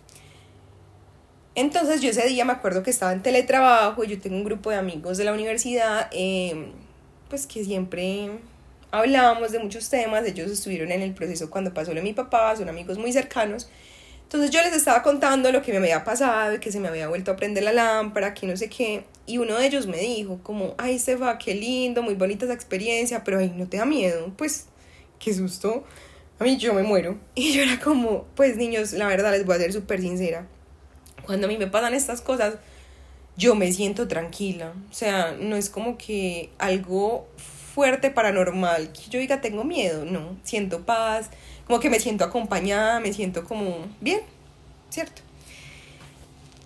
Entonces 1.54 2.00
yo 2.00 2.11
ese 2.11 2.26
día 2.28 2.45
me 2.45 2.52
acuerdo 2.52 2.83
que 2.83 2.90
estaba 2.90 3.12
en 3.12 3.23
teletrabajo 3.23 4.04
y 4.04 4.09
yo 4.09 4.21
tengo 4.21 4.37
un 4.37 4.45
grupo 4.45 4.71
de 4.71 4.76
amigos 4.76 5.19
de 5.19 5.25
la 5.25 5.33
universidad, 5.33 6.09
em, 6.12 6.73
pues 7.28 7.47
que 7.47 7.64
siempre 7.64 8.30
hablábamos 8.92 9.52
de 9.52 9.59
muchos 9.59 9.88
temas, 9.88 10.25
ellos 10.26 10.50
estuvieron 10.50 10.92
en 10.92 11.02
el 11.02 11.14
proceso 11.14 11.50
cuando 11.50 11.75
pasó 11.75 11.90
lo 11.92 11.97
de 11.97 12.02
mi 12.02 12.12
papá, 12.12 12.54
son 12.57 12.69
amigos 12.69 12.99
muy 12.99 13.12
cercanos. 13.12 13.69
Entonces 14.23 14.50
yo 14.52 14.62
les 14.62 14.73
estaba 14.75 15.02
contando 15.02 15.50
lo 15.50 15.61
que 15.61 15.73
me 15.73 15.78
había 15.78 16.04
pasado, 16.04 16.61
que 16.61 16.71
se 16.71 16.78
me 16.78 16.87
había 16.87 17.09
vuelto 17.09 17.33
a 17.33 17.37
prender 17.37 17.64
la 17.64 17.73
lámpara, 17.73 18.33
que 18.33 18.47
no 18.47 18.57
sé 18.57 18.69
qué. 18.69 19.02
Y 19.26 19.38
uno 19.38 19.57
de 19.59 19.66
ellos 19.66 19.88
me 19.88 19.99
dijo 19.99 20.38
como, 20.45 20.75
ay, 20.78 21.02
va 21.21 21.37
qué 21.37 21.52
lindo, 21.54 22.00
muy 22.02 22.14
bonita 22.14 22.45
esa 22.45 22.54
experiencia, 22.54 23.25
pero 23.25 23.40
ay, 23.40 23.52
no 23.57 23.69
te 23.69 23.78
da 23.78 23.87
miedo. 23.87 24.33
Pues, 24.37 24.66
qué 25.19 25.35
susto. 25.35 25.83
A 26.38 26.45
mí 26.45 26.59
yo 26.59 26.75
me 26.75 26.85
muero. 26.85 27.19
Y 27.35 27.52
yo 27.52 27.62
era 27.62 27.80
como, 27.80 28.26
pues 28.37 28.57
niños, 28.57 28.92
la 28.92 29.09
verdad 29.09 29.33
les 29.33 29.45
voy 29.45 29.57
a 29.57 29.59
ser 29.59 29.73
súper 29.73 30.00
sincera. 30.00 30.47
Cuando 31.24 31.46
a 31.46 31.48
mí 31.48 31.56
me 31.58 31.66
pasan 31.66 31.94
estas 31.94 32.20
cosas, 32.20 32.54
yo 33.36 33.54
me 33.54 33.72
siento 33.72 34.08
tranquila. 34.08 34.72
O 34.90 34.94
sea, 34.94 35.36
no 35.38 35.56
es 35.56 35.70
como 35.70 35.96
que 35.96 36.50
algo 36.58 37.26
fuerte 37.74 38.10
paranormal 38.10 38.92
que 38.92 39.10
yo 39.10 39.20
diga 39.20 39.40
tengo 39.40 39.64
miedo, 39.64 40.04
no, 40.04 40.36
siento 40.42 40.84
paz, 40.84 41.30
como 41.66 41.78
que 41.80 41.88
me 41.88 42.00
siento 42.00 42.24
acompañada, 42.24 43.00
me 43.00 43.12
siento 43.12 43.44
como 43.44 43.86
bien, 44.00 44.20
¿cierto? 44.90 45.22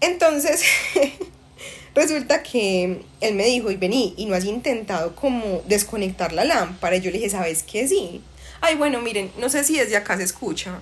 Entonces, 0.00 0.64
resulta 1.94 2.42
que 2.42 3.02
él 3.20 3.34
me 3.34 3.46
dijo, 3.46 3.70
y 3.70 3.76
vení, 3.76 4.14
y 4.16 4.26
no 4.26 4.34
has 4.34 4.44
intentado 4.44 5.14
como 5.14 5.62
desconectar 5.66 6.32
la 6.32 6.44
lámpara. 6.44 6.96
Y 6.96 7.00
yo 7.00 7.10
le 7.10 7.18
dije, 7.18 7.30
¿sabes 7.30 7.62
qué? 7.62 7.86
Sí. 7.86 8.22
Ay, 8.60 8.76
bueno, 8.76 9.00
miren, 9.00 9.30
no 9.38 9.48
sé 9.48 9.62
si 9.62 9.78
desde 9.78 9.96
acá 9.96 10.16
se 10.16 10.24
escucha, 10.24 10.80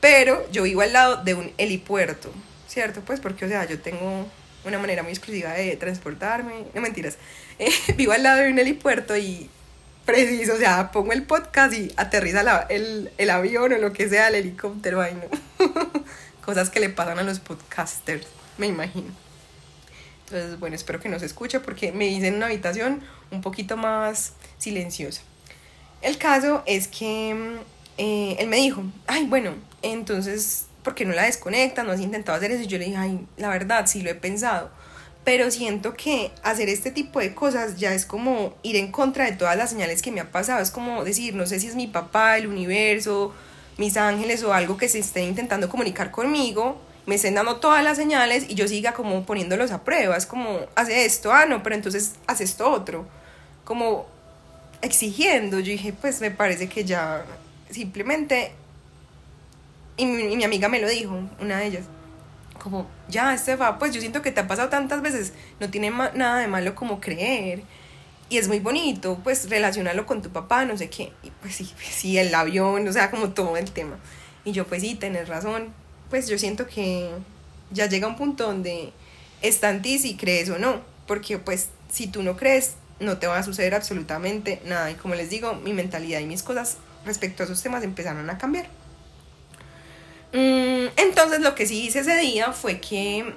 pero 0.00 0.50
yo 0.50 0.62
vivo 0.62 0.80
al 0.80 0.92
lado 0.92 1.22
de 1.24 1.34
un 1.34 1.52
helipuerto, 1.58 2.30
¿cierto? 2.70 3.00
Pues 3.00 3.18
porque, 3.20 3.44
o 3.44 3.48
sea, 3.48 3.66
yo 3.66 3.80
tengo 3.80 4.26
una 4.64 4.78
manera 4.78 5.02
muy 5.02 5.10
exclusiva 5.10 5.52
de 5.52 5.76
transportarme, 5.76 6.66
no 6.72 6.80
mentiras, 6.80 7.18
vivo 7.96 8.12
al 8.12 8.22
lado 8.22 8.42
de 8.42 8.50
un 8.50 8.58
helipuerto 8.58 9.16
y 9.16 9.50
preciso, 10.04 10.54
o 10.54 10.56
sea, 10.56 10.92
pongo 10.92 11.12
el 11.12 11.24
podcast 11.24 11.74
y 11.74 11.92
aterriza 11.96 12.66
el, 12.68 13.10
el, 13.18 13.30
avión 13.30 13.72
o 13.72 13.78
lo 13.78 13.92
que 13.92 14.08
sea, 14.08 14.28
el 14.28 14.36
helicóptero, 14.36 15.00
ay 15.00 15.14
no. 15.14 15.64
Cosas 16.44 16.70
que 16.70 16.80
le 16.80 16.90
pasan 16.90 17.18
a 17.18 17.22
los 17.22 17.40
podcasters, 17.40 18.26
me 18.56 18.68
imagino. 18.68 19.10
Entonces, 20.26 20.60
bueno, 20.60 20.76
espero 20.76 21.00
que 21.00 21.08
no 21.08 21.18
se 21.18 21.26
escuche 21.26 21.58
porque 21.58 21.90
me 21.90 22.06
hice 22.06 22.28
en 22.28 22.34
una 22.34 22.46
habitación 22.46 23.02
un 23.32 23.40
poquito 23.40 23.76
más 23.76 24.34
silenciosa. 24.58 25.22
El 26.02 26.18
caso 26.18 26.62
es 26.66 26.86
que 26.86 27.58
eh, 27.98 28.36
él 28.38 28.46
me 28.46 28.56
dijo, 28.56 28.84
ay, 29.06 29.26
bueno, 29.26 29.54
entonces, 29.82 30.66
¿por 30.82 30.94
qué 30.94 31.04
no 31.04 31.12
la 31.12 31.24
desconectas? 31.24 31.84
¿No 31.84 31.92
has 31.92 32.00
intentado 32.00 32.36
hacer 32.36 32.50
eso? 32.50 32.62
Y 32.62 32.66
yo 32.66 32.78
le 32.78 32.86
dije, 32.86 32.96
ay, 32.96 33.26
la 33.36 33.48
verdad, 33.48 33.86
sí 33.86 34.02
lo 34.02 34.10
he 34.10 34.14
pensado 34.14 34.70
pero 35.24 35.50
siento 35.50 35.94
que 35.94 36.30
hacer 36.42 36.68
este 36.68 36.90
tipo 36.90 37.20
de 37.20 37.34
cosas 37.34 37.76
ya 37.76 37.92
es 37.92 38.06
como 38.06 38.54
ir 38.62 38.76
en 38.76 38.90
contra 38.90 39.26
de 39.26 39.32
todas 39.32 39.56
las 39.56 39.70
señales 39.70 40.02
que 40.02 40.10
me 40.12 40.20
ha 40.20 40.30
pasado, 40.30 40.62
es 40.62 40.70
como 40.70 41.04
decir, 41.04 41.34
no 41.34 41.46
sé 41.46 41.60
si 41.60 41.66
es 41.66 41.74
mi 41.74 41.86
papá, 41.86 42.38
el 42.38 42.46
universo, 42.46 43.34
mis 43.76 43.96
ángeles 43.96 44.42
o 44.42 44.54
algo 44.54 44.76
que 44.76 44.88
se 44.88 44.98
esté 44.98 45.22
intentando 45.22 45.68
comunicar 45.68 46.10
conmigo, 46.10 46.80
me 47.06 47.16
estén 47.16 47.34
dando 47.34 47.56
todas 47.56 47.84
las 47.84 47.96
señales 47.96 48.46
y 48.48 48.54
yo 48.54 48.66
siga 48.66 48.92
como 48.92 49.24
poniéndolos 49.26 49.72
a 49.72 49.84
prueba, 49.84 50.16
es 50.16 50.26
como, 50.26 50.60
hace 50.74 51.04
esto, 51.04 51.32
ah, 51.32 51.46
no, 51.46 51.62
pero 51.62 51.76
entonces 51.76 52.14
hace 52.26 52.44
esto 52.44 52.70
otro, 52.70 53.06
como 53.64 54.06
exigiendo, 54.80 55.60
yo 55.60 55.72
dije, 55.72 55.92
pues 55.92 56.20
me 56.20 56.30
parece 56.30 56.68
que 56.68 56.84
ya 56.84 57.24
simplemente, 57.70 58.52
y 60.00 60.06
mi, 60.06 60.36
mi 60.36 60.44
amiga 60.44 60.68
me 60.68 60.80
lo 60.80 60.88
dijo, 60.88 61.20
una 61.40 61.58
de 61.58 61.66
ellas, 61.66 61.84
como, 62.60 62.88
ya, 63.08 63.34
Estefa, 63.34 63.78
pues 63.78 63.92
yo 63.92 64.00
siento 64.00 64.22
que 64.22 64.30
te 64.30 64.40
ha 64.40 64.48
pasado 64.48 64.68
tantas 64.68 65.02
veces, 65.02 65.32
no 65.58 65.68
tiene 65.70 65.90
nada 65.90 66.38
de 66.38 66.46
malo 66.46 66.74
como 66.74 67.00
creer. 67.00 67.62
Y 68.28 68.38
es 68.38 68.46
muy 68.46 68.60
bonito, 68.60 69.18
pues 69.24 69.50
relacionarlo 69.50 70.06
con 70.06 70.22
tu 70.22 70.30
papá, 70.30 70.64
no 70.64 70.78
sé 70.78 70.88
qué. 70.88 71.12
Y 71.24 71.30
pues 71.40 71.56
sí, 71.56 71.68
sí, 71.90 72.16
el 72.16 72.34
avión, 72.34 72.86
o 72.86 72.92
sea, 72.92 73.10
como 73.10 73.30
todo 73.30 73.56
el 73.56 73.70
tema. 73.72 73.98
Y 74.44 74.52
yo, 74.52 74.66
pues 74.66 74.82
sí, 74.82 74.94
tenés 74.94 75.28
razón. 75.28 75.74
Pues 76.08 76.28
yo 76.28 76.38
siento 76.38 76.66
que 76.66 77.10
ya 77.72 77.86
llega 77.86 78.06
un 78.06 78.16
punto 78.16 78.46
donde 78.46 78.92
está 79.42 79.70
en 79.70 79.82
ti 79.82 79.98
si 79.98 80.16
crees 80.16 80.48
o 80.50 80.58
no. 80.58 80.80
Porque 81.06 81.38
pues 81.38 81.70
si 81.90 82.06
tú 82.06 82.22
no 82.22 82.36
crees, 82.36 82.74
no 83.00 83.18
te 83.18 83.26
va 83.26 83.38
a 83.38 83.42
suceder 83.42 83.74
absolutamente 83.74 84.62
nada. 84.64 84.90
Y 84.90 84.94
como 84.94 85.14
les 85.16 85.28
digo, 85.28 85.54
mi 85.54 85.72
mentalidad 85.72 86.20
y 86.20 86.26
mis 86.26 86.44
cosas 86.44 86.78
respecto 87.04 87.42
a 87.42 87.46
esos 87.46 87.60
temas 87.62 87.82
empezaron 87.82 88.30
a 88.30 88.38
cambiar. 88.38 88.68
Mm, 90.32 90.86
entonces 90.96 91.40
lo 91.40 91.54
que 91.54 91.66
sí 91.66 91.82
hice 91.82 92.00
ese 92.00 92.16
día 92.16 92.52
fue 92.52 92.80
que 92.80 93.34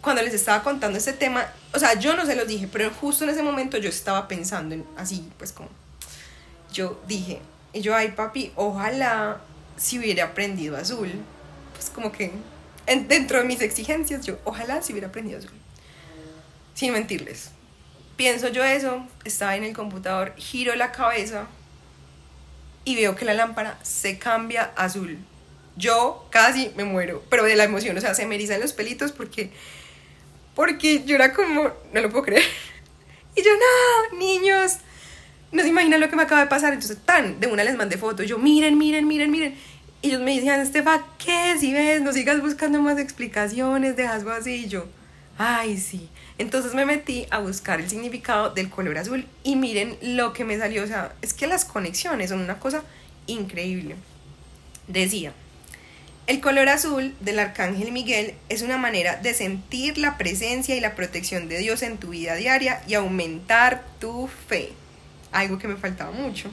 cuando 0.00 0.22
les 0.22 0.32
estaba 0.32 0.62
contando 0.62 0.96
este 0.96 1.12
tema, 1.12 1.46
o 1.74 1.78
sea, 1.78 1.98
yo 1.98 2.16
no 2.16 2.24
se 2.24 2.34
los 2.34 2.48
dije, 2.48 2.68
pero 2.70 2.90
justo 2.90 3.24
en 3.24 3.30
ese 3.30 3.42
momento 3.42 3.76
yo 3.76 3.90
estaba 3.90 4.26
pensando 4.28 4.74
en 4.74 4.86
así, 4.96 5.30
pues 5.36 5.52
como, 5.52 5.68
yo 6.72 7.00
dije, 7.06 7.40
y 7.72 7.82
yo, 7.82 7.94
ay 7.94 8.12
papi, 8.12 8.52
ojalá 8.56 9.40
si 9.76 9.98
hubiera 9.98 10.24
aprendido 10.24 10.76
azul, 10.76 11.10
pues 11.74 11.90
como 11.90 12.10
que 12.12 12.32
dentro 12.86 13.38
de 13.38 13.44
mis 13.44 13.60
exigencias, 13.60 14.24
yo, 14.24 14.38
ojalá 14.44 14.82
si 14.82 14.92
hubiera 14.92 15.08
aprendido 15.08 15.38
azul, 15.38 15.52
sin 16.74 16.92
mentirles. 16.92 17.50
Pienso 18.16 18.48
yo 18.48 18.64
eso, 18.64 19.06
estaba 19.24 19.56
en 19.56 19.64
el 19.64 19.74
computador, 19.74 20.34
giro 20.36 20.74
la 20.74 20.92
cabeza 20.92 21.46
y 22.84 22.96
veo 22.96 23.14
que 23.16 23.24
la 23.24 23.34
lámpara 23.34 23.78
se 23.82 24.18
cambia 24.18 24.72
azul 24.76 25.18
yo 25.76 26.26
casi 26.30 26.72
me 26.76 26.84
muero, 26.84 27.22
pero 27.30 27.44
de 27.44 27.56
la 27.56 27.64
emoción, 27.64 27.96
o 27.96 28.00
sea, 28.00 28.14
se 28.14 28.26
me 28.26 28.34
erizan 28.34 28.60
los 28.60 28.72
pelitos 28.72 29.12
porque, 29.12 29.50
porque 30.54 31.04
yo 31.04 31.14
era 31.14 31.32
como, 31.32 31.70
no 31.92 32.00
lo 32.00 32.10
puedo 32.10 32.24
creer. 32.24 32.44
Y 33.36 33.44
yo, 33.44 33.50
no, 33.52 34.18
niños, 34.18 34.78
no 35.52 35.62
se 35.62 35.68
imaginan 35.68 36.00
lo 36.00 36.10
que 36.10 36.16
me 36.16 36.22
acaba 36.22 36.40
de 36.40 36.48
pasar. 36.48 36.72
Entonces, 36.72 36.98
tan, 37.04 37.38
de 37.38 37.46
una 37.46 37.62
les 37.62 37.76
mandé 37.76 37.96
fotos, 37.96 38.26
yo, 38.26 38.38
miren, 38.38 38.76
miren, 38.76 39.06
miren, 39.06 39.30
miren. 39.30 39.54
Y 40.02 40.08
ellos 40.08 40.20
me 40.20 40.34
decían, 40.34 40.60
Estefa, 40.60 41.04
¿qué? 41.18 41.56
Si 41.58 41.72
ves, 41.72 42.00
no 42.02 42.12
sigas 42.12 42.40
buscando 42.40 42.80
más 42.80 42.98
explicaciones, 42.98 43.96
dejas 43.96 44.24
así. 44.26 44.64
Y 44.64 44.68
yo, 44.68 44.86
ay, 45.38 45.78
sí. 45.78 46.08
Entonces 46.38 46.72
me 46.72 46.86
metí 46.86 47.26
a 47.30 47.38
buscar 47.38 47.80
el 47.80 47.90
significado 47.90 48.50
del 48.50 48.70
color 48.70 48.96
azul 48.96 49.26
y 49.44 49.56
miren 49.56 49.98
lo 50.00 50.32
que 50.32 50.44
me 50.44 50.56
salió. 50.56 50.82
O 50.82 50.86
sea, 50.86 51.12
es 51.20 51.34
que 51.34 51.46
las 51.46 51.66
conexiones 51.66 52.30
son 52.30 52.40
una 52.40 52.58
cosa 52.58 52.82
increíble. 53.26 53.96
Decía, 54.88 55.34
el 56.30 56.40
color 56.40 56.68
azul 56.68 57.12
del 57.18 57.40
arcángel 57.40 57.90
Miguel 57.90 58.34
es 58.48 58.62
una 58.62 58.78
manera 58.78 59.16
de 59.16 59.34
sentir 59.34 59.98
la 59.98 60.16
presencia 60.16 60.76
y 60.76 60.80
la 60.80 60.94
protección 60.94 61.48
de 61.48 61.58
Dios 61.58 61.82
en 61.82 61.98
tu 61.98 62.10
vida 62.10 62.36
diaria 62.36 62.84
y 62.86 62.94
aumentar 62.94 63.84
tu 63.98 64.28
fe. 64.46 64.70
Algo 65.32 65.58
que 65.58 65.66
me 65.66 65.76
faltaba 65.76 66.12
mucho. 66.12 66.48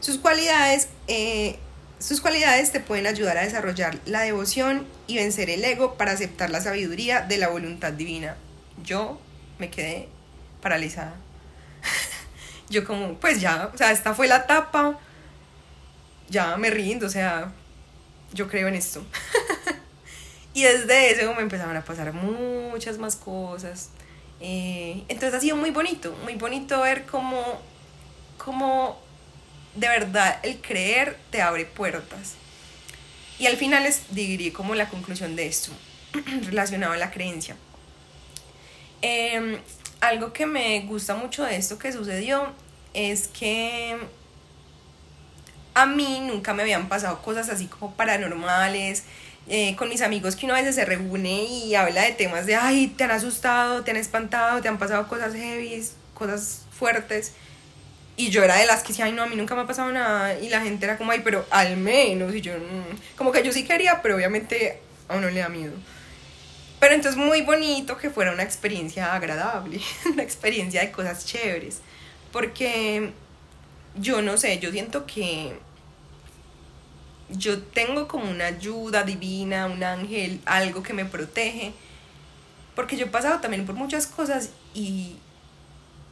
Sus 0.00 0.16
cualidades, 0.16 0.88
eh, 1.06 1.58
sus 1.98 2.22
cualidades 2.22 2.72
te 2.72 2.80
pueden 2.80 3.06
ayudar 3.06 3.36
a 3.36 3.42
desarrollar 3.42 3.98
la 4.06 4.22
devoción 4.22 4.86
y 5.06 5.16
vencer 5.16 5.50
el 5.50 5.62
ego 5.62 5.98
para 5.98 6.12
aceptar 6.12 6.48
la 6.48 6.62
sabiduría 6.62 7.20
de 7.20 7.36
la 7.36 7.48
voluntad 7.48 7.92
divina. 7.92 8.36
Yo 8.82 9.20
me 9.58 9.68
quedé 9.68 10.08
paralizada. 10.62 11.16
Yo 12.70 12.86
como, 12.86 13.20
pues 13.20 13.38
ya, 13.38 13.70
o 13.74 13.76
sea, 13.76 13.92
esta 13.92 14.14
fue 14.14 14.28
la 14.28 14.36
etapa, 14.36 14.98
ya 16.30 16.56
me 16.56 16.70
rindo, 16.70 17.06
o 17.06 17.10
sea, 17.10 17.52
yo 18.34 18.48
creo 18.48 18.68
en 18.68 18.74
esto. 18.74 19.04
y 20.54 20.64
desde 20.64 21.12
eso 21.12 21.34
me 21.34 21.42
empezaron 21.42 21.76
a 21.76 21.84
pasar 21.84 22.12
muchas 22.12 22.98
más 22.98 23.16
cosas. 23.16 23.90
Eh, 24.40 25.04
entonces 25.08 25.34
ha 25.34 25.40
sido 25.40 25.56
muy 25.56 25.70
bonito, 25.70 26.14
muy 26.22 26.34
bonito 26.34 26.80
ver 26.82 27.06
cómo, 27.06 27.40
cómo 28.36 29.00
de 29.74 29.88
verdad 29.88 30.38
el 30.42 30.60
creer 30.60 31.16
te 31.30 31.40
abre 31.40 31.64
puertas. 31.64 32.34
Y 33.38 33.46
al 33.46 33.56
final 33.56 33.82
les 33.84 34.14
diré 34.14 34.52
como 34.52 34.74
la 34.74 34.88
conclusión 34.88 35.34
de 35.34 35.46
esto, 35.46 35.72
relacionado 36.44 36.92
a 36.92 36.96
la 36.96 37.10
creencia. 37.10 37.56
Em, 39.02 39.58
algo 40.00 40.32
que 40.32 40.46
me 40.46 40.80
gusta 40.80 41.14
mucho 41.14 41.44
de 41.44 41.56
esto 41.56 41.78
que 41.78 41.92
sucedió 41.92 42.52
es 42.94 43.28
que 43.28 43.98
a 45.74 45.86
mí 45.86 46.20
nunca 46.20 46.54
me 46.54 46.62
habían 46.62 46.88
pasado 46.88 47.20
cosas 47.22 47.48
así 47.48 47.66
como 47.66 47.94
paranormales. 47.94 49.04
Eh, 49.46 49.76
con 49.76 49.90
mis 49.90 50.00
amigos 50.00 50.36
que 50.36 50.46
uno 50.46 50.54
a 50.54 50.58
veces 50.58 50.74
se 50.74 50.86
reúne 50.86 51.44
y 51.44 51.74
habla 51.74 52.02
de 52.02 52.12
temas 52.12 52.46
de, 52.46 52.54
ay, 52.54 52.86
te 52.86 53.04
han 53.04 53.10
asustado, 53.10 53.84
te 53.84 53.90
han 53.90 53.98
espantado, 53.98 54.62
te 54.62 54.68
han 54.68 54.78
pasado 54.78 55.06
cosas 55.06 55.34
heavy, 55.34 55.84
cosas 56.14 56.62
fuertes. 56.70 57.32
Y 58.16 58.30
yo 58.30 58.42
era 58.42 58.56
de 58.56 58.66
las 58.66 58.82
que 58.82 58.88
decía, 58.88 59.06
ay, 59.06 59.12
no, 59.12 59.22
a 59.22 59.26
mí 59.26 59.36
nunca 59.36 59.54
me 59.54 59.62
ha 59.62 59.66
pasado 59.66 59.92
nada. 59.92 60.38
Y 60.38 60.48
la 60.48 60.60
gente 60.62 60.86
era 60.86 60.96
como, 60.96 61.10
ay, 61.12 61.20
pero 61.22 61.44
al 61.50 61.76
menos. 61.76 62.34
Y 62.34 62.40
yo, 62.40 62.54
mm". 62.54 63.16
como 63.16 63.32
que 63.32 63.42
yo 63.42 63.52
sí 63.52 63.64
quería, 63.64 64.00
pero 64.02 64.16
obviamente 64.16 64.80
a 65.08 65.16
uno 65.16 65.28
le 65.28 65.40
da 65.40 65.48
miedo. 65.48 65.72
Pero 66.80 66.94
entonces 66.94 67.18
muy 67.18 67.42
bonito 67.42 67.96
que 67.96 68.10
fuera 68.10 68.32
una 68.32 68.42
experiencia 68.42 69.14
agradable, 69.14 69.80
una 70.06 70.22
experiencia 70.22 70.80
de 70.80 70.90
cosas 70.90 71.26
chéveres. 71.26 71.80
Porque 72.32 73.12
yo 73.96 74.22
no 74.22 74.36
sé, 74.36 74.58
yo 74.58 74.70
siento 74.70 75.06
que 75.06 75.58
yo 77.36 77.62
tengo 77.62 78.08
como 78.08 78.30
una 78.30 78.46
ayuda 78.46 79.02
divina, 79.02 79.66
un 79.66 79.82
ángel, 79.82 80.40
algo 80.44 80.82
que 80.82 80.92
me 80.92 81.04
protege, 81.04 81.72
porque 82.74 82.96
yo 82.96 83.06
he 83.06 83.08
pasado 83.08 83.40
también 83.40 83.66
por 83.66 83.74
muchas 83.74 84.06
cosas 84.06 84.50
y, 84.74 85.16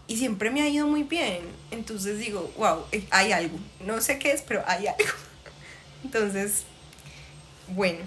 y 0.07 0.17
siempre 0.17 0.51
me 0.51 0.63
ha 0.63 0.69
ido 0.69 0.87
muy 0.87 1.03
bien. 1.03 1.41
Entonces 1.71 2.19
digo, 2.19 2.53
wow, 2.57 2.85
eh, 2.93 3.05
hay 3.11 3.33
algo. 3.33 3.59
No 3.85 4.01
sé 4.01 4.19
qué 4.19 4.33
es, 4.33 4.43
pero 4.43 4.63
hay 4.67 4.87
algo. 4.87 5.13
Entonces, 6.05 6.65
bueno. 7.69 8.01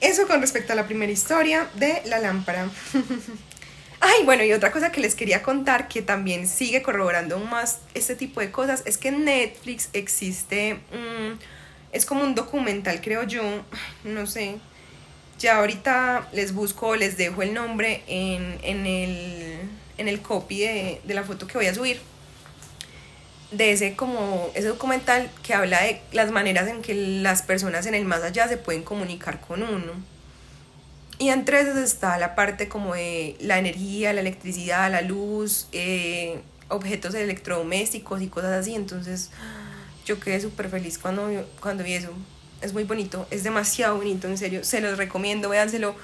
eso 0.00 0.26
con 0.26 0.40
respecto 0.40 0.72
a 0.72 0.76
la 0.76 0.86
primera 0.86 1.12
historia 1.12 1.68
de 1.74 2.02
la 2.06 2.18
lámpara. 2.18 2.68
Ay, 4.00 4.24
bueno, 4.24 4.44
y 4.44 4.52
otra 4.52 4.70
cosa 4.70 4.92
que 4.92 5.00
les 5.00 5.14
quería 5.14 5.42
contar 5.42 5.88
que 5.88 6.02
también 6.02 6.46
sigue 6.46 6.82
corroborando 6.82 7.38
más 7.38 7.78
este 7.94 8.14
tipo 8.14 8.40
de 8.40 8.50
cosas 8.50 8.82
es 8.84 8.98
que 8.98 9.08
en 9.08 9.24
Netflix 9.24 9.88
existe, 9.94 10.78
es 11.94 12.04
como 12.04 12.24
un 12.24 12.34
documental, 12.34 13.00
creo 13.00 13.22
yo, 13.22 13.42
no 14.04 14.26
sé, 14.26 14.56
ya 15.38 15.58
ahorita 15.58 16.28
les 16.32 16.52
busco, 16.52 16.96
les 16.96 17.16
dejo 17.16 17.42
el 17.42 17.54
nombre 17.54 18.02
en, 18.06 18.58
en, 18.62 18.84
el, 18.84 19.58
en 19.96 20.08
el 20.08 20.20
copy 20.20 20.60
de, 20.60 21.00
de 21.04 21.14
la 21.14 21.22
foto 21.22 21.46
que 21.46 21.56
voy 21.56 21.66
a 21.66 21.74
subir 21.74 22.00
de 23.50 23.72
ese 23.72 23.94
como 23.94 24.50
ese 24.54 24.68
documental 24.68 25.30
que 25.42 25.54
habla 25.54 25.80
de 25.82 26.00
las 26.12 26.30
maneras 26.32 26.68
en 26.68 26.82
que 26.82 26.94
las 26.94 27.42
personas 27.42 27.86
en 27.86 27.94
el 27.94 28.04
más 28.04 28.22
allá 28.22 28.48
se 28.48 28.56
pueden 28.56 28.82
comunicar 28.82 29.40
con 29.40 29.62
uno. 29.62 29.92
Y 31.18 31.28
entre 31.28 31.60
esas 31.60 31.76
está 31.76 32.18
la 32.18 32.34
parte 32.34 32.68
como 32.68 32.94
de 32.94 33.36
la 33.40 33.58
energía, 33.58 34.12
la 34.12 34.20
electricidad, 34.20 34.90
la 34.90 35.02
luz, 35.02 35.68
eh, 35.70 36.40
objetos 36.68 37.14
electrodomésticos 37.14 38.20
y 38.20 38.26
cosas 38.26 38.52
así. 38.52 38.74
Entonces 38.74 39.30
yo 40.04 40.20
quedé 40.20 40.40
súper 40.40 40.68
feliz 40.68 40.98
cuando, 40.98 41.28
cuando 41.60 41.84
vi 41.84 41.94
eso. 41.94 42.10
Es 42.60 42.72
muy 42.72 42.84
bonito, 42.84 43.26
es 43.30 43.44
demasiado 43.44 43.96
bonito, 43.96 44.26
en 44.26 44.38
serio. 44.38 44.64
Se 44.64 44.80
los 44.80 44.96
recomiendo, 44.96 45.48
véanselo. 45.48 45.94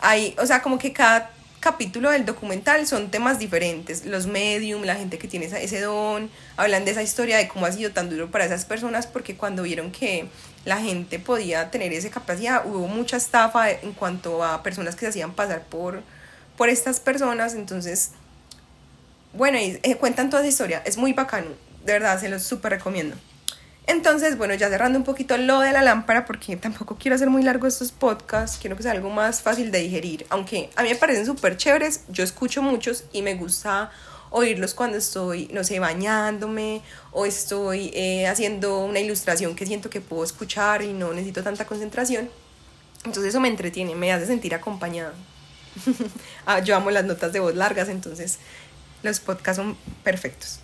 Hay, 0.00 0.34
o 0.38 0.46
sea, 0.46 0.62
como 0.62 0.78
que 0.78 0.92
cada 0.92 1.30
capítulo 1.60 2.10
del 2.10 2.24
documental 2.24 2.86
son 2.86 3.10
temas 3.10 3.38
diferentes. 3.38 4.06
Los 4.06 4.26
medium, 4.26 4.82
la 4.82 4.96
gente 4.96 5.18
que 5.18 5.28
tiene 5.28 5.46
ese 5.46 5.80
don, 5.80 6.30
hablan 6.56 6.84
de 6.84 6.90
esa 6.92 7.02
historia, 7.02 7.36
de 7.36 7.46
cómo 7.48 7.66
ha 7.66 7.72
sido 7.72 7.92
tan 7.92 8.08
duro 8.08 8.30
para 8.30 8.46
esas 8.46 8.64
personas, 8.64 9.06
porque 9.06 9.36
cuando 9.36 9.62
vieron 9.62 9.92
que 9.92 10.28
la 10.64 10.78
gente 10.78 11.18
podía 11.18 11.70
tener 11.70 11.92
esa 11.92 12.10
capacidad, 12.10 12.66
hubo 12.66 12.88
mucha 12.88 13.18
estafa 13.18 13.70
en 13.70 13.92
cuanto 13.92 14.42
a 14.42 14.62
personas 14.62 14.94
que 14.94 15.00
se 15.00 15.08
hacían 15.08 15.34
pasar 15.34 15.62
por, 15.64 16.02
por 16.56 16.70
estas 16.70 16.98
personas. 16.98 17.54
Entonces, 17.54 18.12
bueno, 19.34 19.58
y, 19.58 19.78
eh, 19.82 19.96
cuentan 19.96 20.30
toda 20.30 20.42
esa 20.42 20.48
historia. 20.48 20.82
Es 20.84 20.96
muy 20.96 21.12
bacano. 21.12 21.50
De 21.84 21.92
verdad, 21.92 22.18
se 22.20 22.28
los 22.28 22.42
súper 22.42 22.72
recomiendo. 22.72 23.16
Entonces, 23.90 24.38
bueno, 24.38 24.54
ya 24.54 24.68
cerrando 24.68 25.00
un 25.00 25.04
poquito 25.04 25.36
lo 25.36 25.58
de 25.58 25.72
la 25.72 25.82
lámpara, 25.82 26.24
porque 26.24 26.56
tampoco 26.56 26.96
quiero 26.96 27.16
hacer 27.16 27.28
muy 27.28 27.42
largo 27.42 27.66
estos 27.66 27.90
podcasts, 27.90 28.56
quiero 28.60 28.76
que 28.76 28.84
sea 28.84 28.92
algo 28.92 29.10
más 29.10 29.42
fácil 29.42 29.72
de 29.72 29.80
digerir. 29.80 30.26
Aunque 30.30 30.70
a 30.76 30.84
mí 30.84 30.90
me 30.90 30.94
parecen 30.94 31.26
súper 31.26 31.56
chéveres, 31.56 32.02
yo 32.08 32.22
escucho 32.22 32.62
muchos 32.62 33.02
y 33.12 33.22
me 33.22 33.34
gusta 33.34 33.90
oírlos 34.30 34.74
cuando 34.74 34.96
estoy, 34.96 35.48
no 35.52 35.64
sé, 35.64 35.80
bañándome 35.80 36.82
o 37.10 37.26
estoy 37.26 37.90
eh, 37.92 38.28
haciendo 38.28 38.78
una 38.78 39.00
ilustración 39.00 39.56
que 39.56 39.66
siento 39.66 39.90
que 39.90 40.00
puedo 40.00 40.22
escuchar 40.22 40.82
y 40.82 40.92
no 40.92 41.12
necesito 41.12 41.42
tanta 41.42 41.64
concentración. 41.64 42.30
Entonces 42.98 43.30
eso 43.30 43.40
me 43.40 43.48
entretiene, 43.48 43.96
me 43.96 44.12
hace 44.12 44.26
sentir 44.26 44.54
acompañada. 44.54 45.14
Ah, 46.46 46.60
yo 46.60 46.76
amo 46.76 46.92
las 46.92 47.04
notas 47.04 47.32
de 47.32 47.40
voz 47.40 47.56
largas, 47.56 47.88
entonces 47.88 48.38
los 49.02 49.18
podcasts 49.18 49.56
son 49.56 49.76
perfectos. 50.04 50.60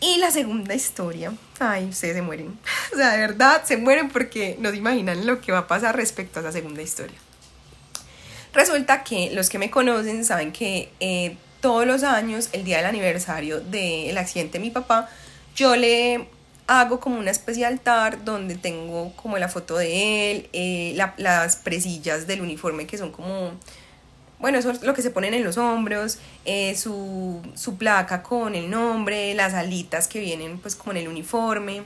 Y 0.00 0.16
la 0.16 0.30
segunda 0.30 0.74
historia, 0.74 1.32
ay, 1.58 1.86
ustedes 1.90 2.16
se 2.16 2.22
mueren. 2.22 2.58
O 2.92 2.96
sea, 2.96 3.10
de 3.10 3.18
verdad 3.18 3.62
se 3.64 3.76
mueren 3.76 4.08
porque 4.08 4.56
no 4.58 4.70
se 4.70 4.76
imaginan 4.76 5.26
lo 5.26 5.40
que 5.40 5.52
va 5.52 5.58
a 5.58 5.66
pasar 5.66 5.96
respecto 5.96 6.38
a 6.38 6.42
esa 6.42 6.52
segunda 6.52 6.82
historia. 6.82 7.18
Resulta 8.52 9.04
que 9.04 9.30
los 9.32 9.48
que 9.48 9.58
me 9.58 9.70
conocen 9.70 10.24
saben 10.24 10.52
que 10.52 10.90
eh, 11.00 11.36
todos 11.60 11.86
los 11.86 12.02
años, 12.02 12.48
el 12.52 12.64
día 12.64 12.78
del 12.78 12.86
aniversario 12.86 13.60
del 13.60 14.16
accidente 14.18 14.58
de 14.58 14.64
mi 14.64 14.70
papá, 14.70 15.08
yo 15.54 15.76
le 15.76 16.26
hago 16.66 17.00
como 17.00 17.18
una 17.18 17.30
especie 17.30 17.62
de 17.62 17.66
altar 17.66 18.24
donde 18.24 18.54
tengo 18.54 19.12
como 19.16 19.38
la 19.38 19.48
foto 19.48 19.76
de 19.76 20.30
él, 20.30 20.48
eh, 20.52 20.96
las 21.16 21.56
presillas 21.56 22.26
del 22.26 22.40
uniforme 22.40 22.86
que 22.86 22.96
son 22.96 23.10
como 23.12 23.52
bueno, 24.40 24.58
eso 24.58 24.70
es 24.70 24.82
lo 24.82 24.94
que 24.94 25.02
se 25.02 25.10
ponen 25.10 25.34
en 25.34 25.44
los 25.44 25.58
hombros, 25.58 26.18
eh, 26.46 26.74
su, 26.74 27.42
su, 27.54 27.76
placa 27.76 28.22
con 28.22 28.54
el 28.54 28.70
nombre, 28.70 29.34
las 29.34 29.52
alitas 29.52 30.08
que 30.08 30.18
vienen 30.18 30.58
pues 30.58 30.74
como 30.74 30.92
en 30.92 30.98
el 30.98 31.08
uniforme. 31.08 31.82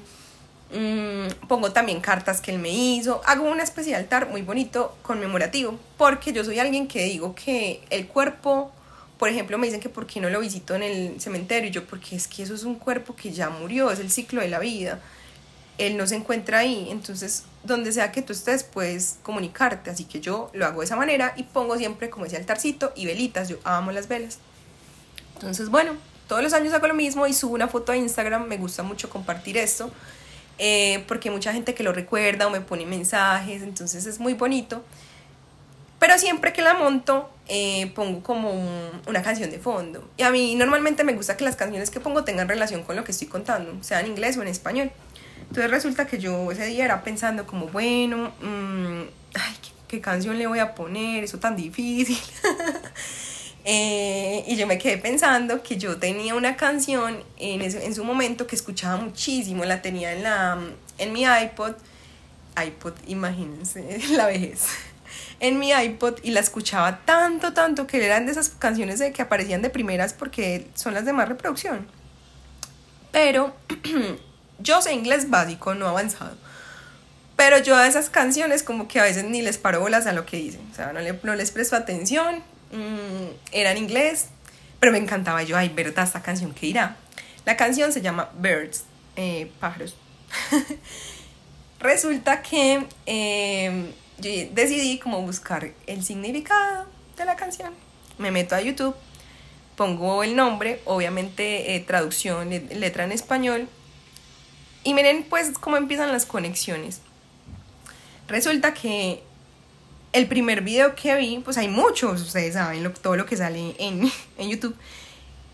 Mm, 0.73 1.47
pongo 1.47 1.73
también 1.73 2.01
cartas 2.01 2.41
que 2.41 2.53
él 2.53 2.59
me 2.59 2.71
hizo. 2.71 3.21
Hago 3.27 3.45
una 3.45 3.63
especie 3.63 3.93
de 3.93 3.99
altar 3.99 4.29
muy 4.29 4.43
bonito, 4.43 4.97
conmemorativo, 5.03 5.79
porque 5.97 6.33
yo 6.33 6.45
soy 6.45 6.59
alguien 6.59 6.89
que 6.89 7.05
digo 7.05 7.35
que 7.35 7.83
el 7.91 8.07
cuerpo, 8.07 8.73
por 9.19 9.29
ejemplo, 9.29 9.59
me 9.59 9.67
dicen 9.67 9.81
que 9.81 9.89
por 9.89 10.07
qué 10.07 10.21
no 10.21 10.31
lo 10.31 10.41
visito 10.41 10.75
en 10.75 10.83
el 10.85 11.21
cementerio. 11.21 11.71
Y 11.71 11.73
yo, 11.73 11.85
porque 11.87 12.17
es 12.17 12.29
que 12.29 12.45
eso 12.45 12.55
es 12.55 12.65
un 12.65 12.77
cuerpo 12.77 13.17
que 13.17 13.33
ya 13.33 13.51
murió, 13.51 13.91
es 13.91 13.99
el 13.99 14.11
ciclo 14.11 14.41
de 14.41 14.49
la 14.49 14.61
vida. 14.61 15.01
Él 15.79 15.97
no 15.97 16.07
se 16.07 16.17
encuentra 16.17 16.59
ahí, 16.59 16.89
entonces 16.91 17.45
donde 17.65 17.93
sea 17.93 18.13
que 18.13 18.23
tú 18.23 18.33
estés 18.33 18.63
puedes 18.63 19.19
comunicarte, 19.23 19.91
así 19.91 20.05
que 20.05 20.21
yo 20.21 20.51
lo 20.53 20.67
hago 20.67 20.81
de 20.81 20.87
esa 20.87 20.97
manera 20.97 21.33
y 21.37 21.45
pongo 21.45 21.77
siempre 21.77 22.11
como 22.11 22.27
ese 22.27 22.37
altarcito 22.37 22.93
y 22.95 23.07
velitas, 23.07 23.49
yo 23.49 23.57
amo 23.65 23.91
las 23.91 24.07
velas. 24.07 24.39
Entonces, 25.35 25.71
bueno, 25.71 25.93
todos 26.29 26.43
los 26.43 26.53
años 26.53 26.73
hago 26.75 26.87
lo 26.87 26.95
mismo 26.95 27.27
y 27.27 27.33
subo 27.33 27.55
una 27.55 27.69
foto 27.69 27.93
a 27.93 27.97
Instagram, 27.97 28.47
me 28.47 28.59
gusta 28.59 28.83
mucho 28.83 29.11
compartir 29.11 29.57
esto, 29.57 29.91
eh, 30.59 31.05
porque 31.09 31.29
hay 31.29 31.35
mucha 31.35 31.53
gente 31.53 31.75
que 31.75 31.83
lo 31.83 31.93
recuerda 31.93 32.47
o 32.47 32.51
me 32.51 32.61
pone 32.61 32.87
mensajes, 32.87 33.63
entonces 33.63 34.07
es 34.07 34.21
muy 34.21 34.35
bonito. 34.35 34.83
Pero 35.99 36.19
siempre 36.19 36.53
que 36.53 36.61
la 36.61 36.75
monto, 36.75 37.31
eh, 37.49 37.91
pongo 37.95 38.23
como 38.23 38.53
una 39.07 39.23
canción 39.23 39.51
de 39.51 39.59
fondo. 39.59 40.07
Y 40.19 40.23
a 40.23 40.31
mí 40.31 40.55
normalmente 40.55 41.03
me 41.03 41.15
gusta 41.15 41.37
que 41.37 41.45
las 41.45 41.57
canciones 41.57 41.91
que 41.91 41.99
pongo 41.99 42.25
tengan 42.25 42.47
relación 42.47 42.83
con 42.83 42.97
lo 42.97 43.05
que 43.05 43.13
estoy 43.13 43.29
contando, 43.29 43.83
sea 43.83 44.01
en 44.01 44.09
inglés 44.09 44.37
o 44.37 44.43
en 44.43 44.49
español. 44.49 44.91
Entonces 45.49 45.71
resulta 45.71 46.07
que 46.07 46.19
yo 46.19 46.51
ese 46.51 46.67
día 46.67 46.85
era 46.85 47.03
pensando 47.03 47.47
como, 47.47 47.67
bueno, 47.69 48.33
mm, 48.41 49.03
ay, 49.35 49.55
¿qué, 49.89 50.01
canción 50.01 50.39
le 50.39 50.47
voy 50.47 50.59
a 50.59 50.75
poner? 50.75 51.23
Eso 51.25 51.39
tan 51.39 51.57
difícil. 51.57 52.19
Eh, 53.67 54.45
y 54.47 54.57
yo 54.57 54.67
me 54.67 54.77
quedé 54.77 54.99
pensando 54.99 55.63
que 55.63 55.79
yo 55.79 55.97
tenía 55.97 56.35
una 56.35 56.55
canción 56.55 57.25
en, 57.39 57.63
en 57.63 57.95
su 57.95 58.05
momento 58.05 58.47
que 58.47 58.57
escuchaba 58.57 58.99
muchísimo, 58.99 59.65
la 59.65 59.81
tenía 59.81 60.13
en, 60.13 60.23
la, 60.23 60.59
en 60.99 61.13
mi 61.15 61.23
iPod, 61.23 61.73
iPod, 62.63 62.93
imagínense 63.07 64.01
la 64.11 64.27
vejez, 64.27 64.67
en 65.41 65.59
mi 65.59 65.71
iPod 65.73 66.19
y 66.23 66.33
la 66.33 66.41
escuchaba 66.41 67.07
tanto, 67.07 67.55
tanto 67.55 67.87
que 67.87 68.05
eran 68.05 68.27
de 68.27 68.33
esas 68.33 68.51
canciones 68.51 68.99
de 68.99 69.13
que 69.13 69.23
aparecían 69.23 69.63
de 69.63 69.71
primeras 69.71 70.13
porque 70.13 70.69
son 70.75 70.93
las 70.93 71.07
de 71.07 71.15
más 71.15 71.27
reproducción. 71.27 71.87
Pero 73.13 73.55
Yo 74.65 74.83
sé 74.83 74.93
inglés 74.93 75.31
básico, 75.31 75.75
no 75.75 75.87
avanzado. 75.87 76.37
Pero 77.37 77.59
yo 77.59 77.77
a 77.77 77.87
esas 77.87 78.11
canciones 78.11 78.63
como 78.63 78.89
que 78.89 78.99
a 78.99 79.03
veces 79.05 79.25
ni 79.25 79.43
les 79.43 79.59
paro 79.59 79.81
bolas 79.81 80.07
a 80.07 80.13
lo 80.13 80.25
que 80.25 80.39
dicen. 80.39 80.67
O 80.73 80.75
sea, 80.75 80.93
no, 80.93 81.01
no 81.23 81.35
les 81.37 81.51
presto 81.51 81.77
atención. 81.77 82.43
Mm, 82.73 83.29
era 83.53 83.71
en 83.73 83.79
inglés. 83.79 84.29
Pero 84.81 84.93
me 84.93 84.99
encantaba 84.99 85.43
yo, 85.43 85.57
ay, 85.57 85.69
verdad, 85.69 86.05
esta 86.05 86.23
canción, 86.23 86.53
¿qué 86.53 86.67
irá? 86.67 86.97
La 87.45 87.57
canción 87.57 87.93
se 87.93 88.01
llama 88.01 88.31
Birds, 88.39 88.85
eh, 89.17 89.51
pájaros. 89.61 89.97
Resulta 91.81 92.43
que 92.43 92.87
eh, 93.07 93.93
yo 94.19 94.31
decidí 94.53 94.99
como 94.99 95.23
buscar 95.23 95.71
el 95.87 96.05
significado 96.05 96.87
de 97.17 97.25
la 97.25 97.37
canción. 97.37 97.73
Me 98.19 98.31
meto 98.31 98.55
a 98.55 98.61
YouTube, 98.61 98.95
pongo 99.77 100.23
el 100.23 100.37
nombre, 100.37 100.81
obviamente 100.85 101.75
eh, 101.75 101.81
traducción, 101.81 102.51
letra 102.51 103.05
en 103.05 103.13
español, 103.13 103.69
y 104.85 104.95
miren 104.95 105.25
pues 105.29 105.51
cómo 105.59 105.77
empiezan 105.77 106.13
las 106.13 106.27
conexiones. 106.27 107.01
Resulta 108.29 108.73
que 108.73 109.23
el 110.13 110.29
primer 110.29 110.61
video 110.63 110.95
que 110.95 111.15
vi, 111.17 111.39
pues 111.39 111.59
hay 111.59 111.69
muchos, 111.69 112.23
ustedes 112.23 112.55
saben 112.55 112.93
todo 113.03 113.17
lo 113.17 113.27
que 113.27 113.37
sale 113.37 113.75
en, 113.79 114.11
en 114.39 114.49
YouTube. 114.49 114.77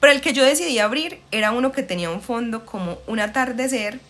Pero 0.00 0.12
el 0.12 0.20
que 0.20 0.32
yo 0.32 0.44
decidí 0.44 0.78
abrir 0.78 1.20
era 1.30 1.52
uno 1.52 1.72
que 1.72 1.82
tenía 1.82 2.10
un 2.10 2.22
fondo 2.22 2.66
como 2.66 2.98
un 3.06 3.20
atardecer. 3.20 4.00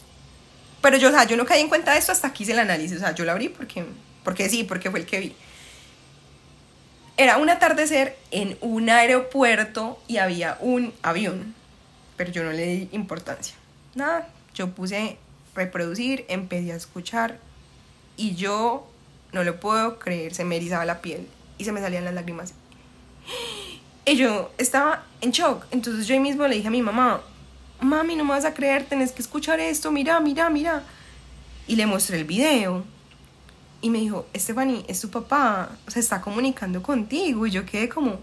Pero 0.80 0.96
yo, 0.96 1.08
o 1.08 1.12
sea, 1.12 1.24
yo 1.24 1.36
no 1.36 1.44
caí 1.44 1.60
en 1.60 1.68
cuenta 1.68 1.92
de 1.92 1.98
esto 1.98 2.12
hasta 2.12 2.28
aquí 2.28 2.44
hice 2.44 2.52
el 2.52 2.60
análisis. 2.60 2.96
O 2.96 3.00
sea, 3.00 3.14
yo 3.14 3.24
lo 3.24 3.32
abrí 3.32 3.48
porque, 3.48 3.84
porque 4.24 4.48
sí, 4.48 4.64
porque 4.64 4.90
fue 4.90 5.00
el 5.00 5.06
que 5.06 5.20
vi. 5.20 5.36
Era 7.16 7.36
un 7.36 7.50
atardecer 7.50 8.16
en 8.30 8.56
un 8.60 8.88
aeropuerto 8.88 10.00
y 10.06 10.18
había 10.18 10.56
un 10.60 10.94
avión. 11.02 11.54
Pero 12.16 12.30
yo 12.30 12.44
no 12.44 12.52
le 12.52 12.66
di 12.66 12.88
importancia. 12.92 13.56
Nada, 13.94 14.28
yo 14.54 14.70
puse 14.70 15.18
reproducir, 15.54 16.24
empecé 16.28 16.72
a 16.72 16.76
escuchar 16.76 17.38
y 18.16 18.34
yo 18.34 18.86
no 19.32 19.44
lo 19.44 19.60
puedo 19.60 19.98
creer, 19.98 20.34
se 20.34 20.44
me 20.44 20.56
erizaba 20.56 20.84
la 20.84 21.00
piel 21.00 21.26
y 21.58 21.64
se 21.64 21.72
me 21.72 21.80
salían 21.80 22.04
las 22.04 22.14
lágrimas. 22.14 22.54
Y 24.04 24.16
yo 24.16 24.50
estaba 24.58 25.04
en 25.20 25.30
shock, 25.30 25.66
entonces 25.70 26.06
yo 26.06 26.18
mismo 26.20 26.46
le 26.46 26.56
dije 26.56 26.68
a 26.68 26.70
mi 26.70 26.82
mamá, 26.82 27.22
mami, 27.80 28.16
no 28.16 28.24
me 28.24 28.30
vas 28.30 28.44
a 28.44 28.54
creer, 28.54 28.84
tenés 28.84 29.12
que 29.12 29.22
escuchar 29.22 29.60
esto, 29.60 29.90
mira, 29.90 30.20
mira, 30.20 30.50
mira. 30.50 30.82
Y 31.66 31.76
le 31.76 31.86
mostré 31.86 32.18
el 32.18 32.24
video. 32.24 32.84
Y 33.82 33.90
me 33.90 33.98
dijo, 33.98 34.26
Stephanie, 34.36 34.84
es 34.88 35.00
tu 35.00 35.10
papá, 35.10 35.70
se 35.86 36.00
está 36.00 36.20
comunicando 36.20 36.82
contigo. 36.82 37.46
Y 37.46 37.50
yo 37.50 37.64
quedé 37.64 37.88
como, 37.88 38.18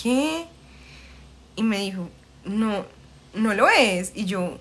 ¿qué? 0.00 0.46
Y 1.56 1.62
me 1.62 1.78
dijo, 1.78 2.08
no, 2.44 2.84
no 3.34 3.54
lo 3.54 3.68
es. 3.68 4.12
Y 4.14 4.26
yo, 4.26 4.58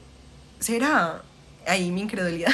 ¿será? 0.60 1.22
Ahí 1.66 1.92
mi 1.92 2.02
incredulidad. 2.02 2.54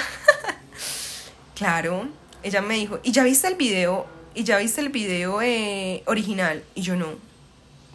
claro, 1.55 2.07
ella 2.43 2.61
me 2.61 2.75
dijo, 2.75 2.99
¿y 3.03 3.11
ya 3.11 3.23
viste 3.23 3.47
el 3.47 3.55
video? 3.55 4.07
¿y 4.35 4.43
ya 4.43 4.57
viste 4.57 4.81
el 4.81 4.89
video 4.89 5.41
eh, 5.41 6.03
original? 6.05 6.63
Y 6.75 6.81
yo 6.81 6.95
no. 6.95 7.07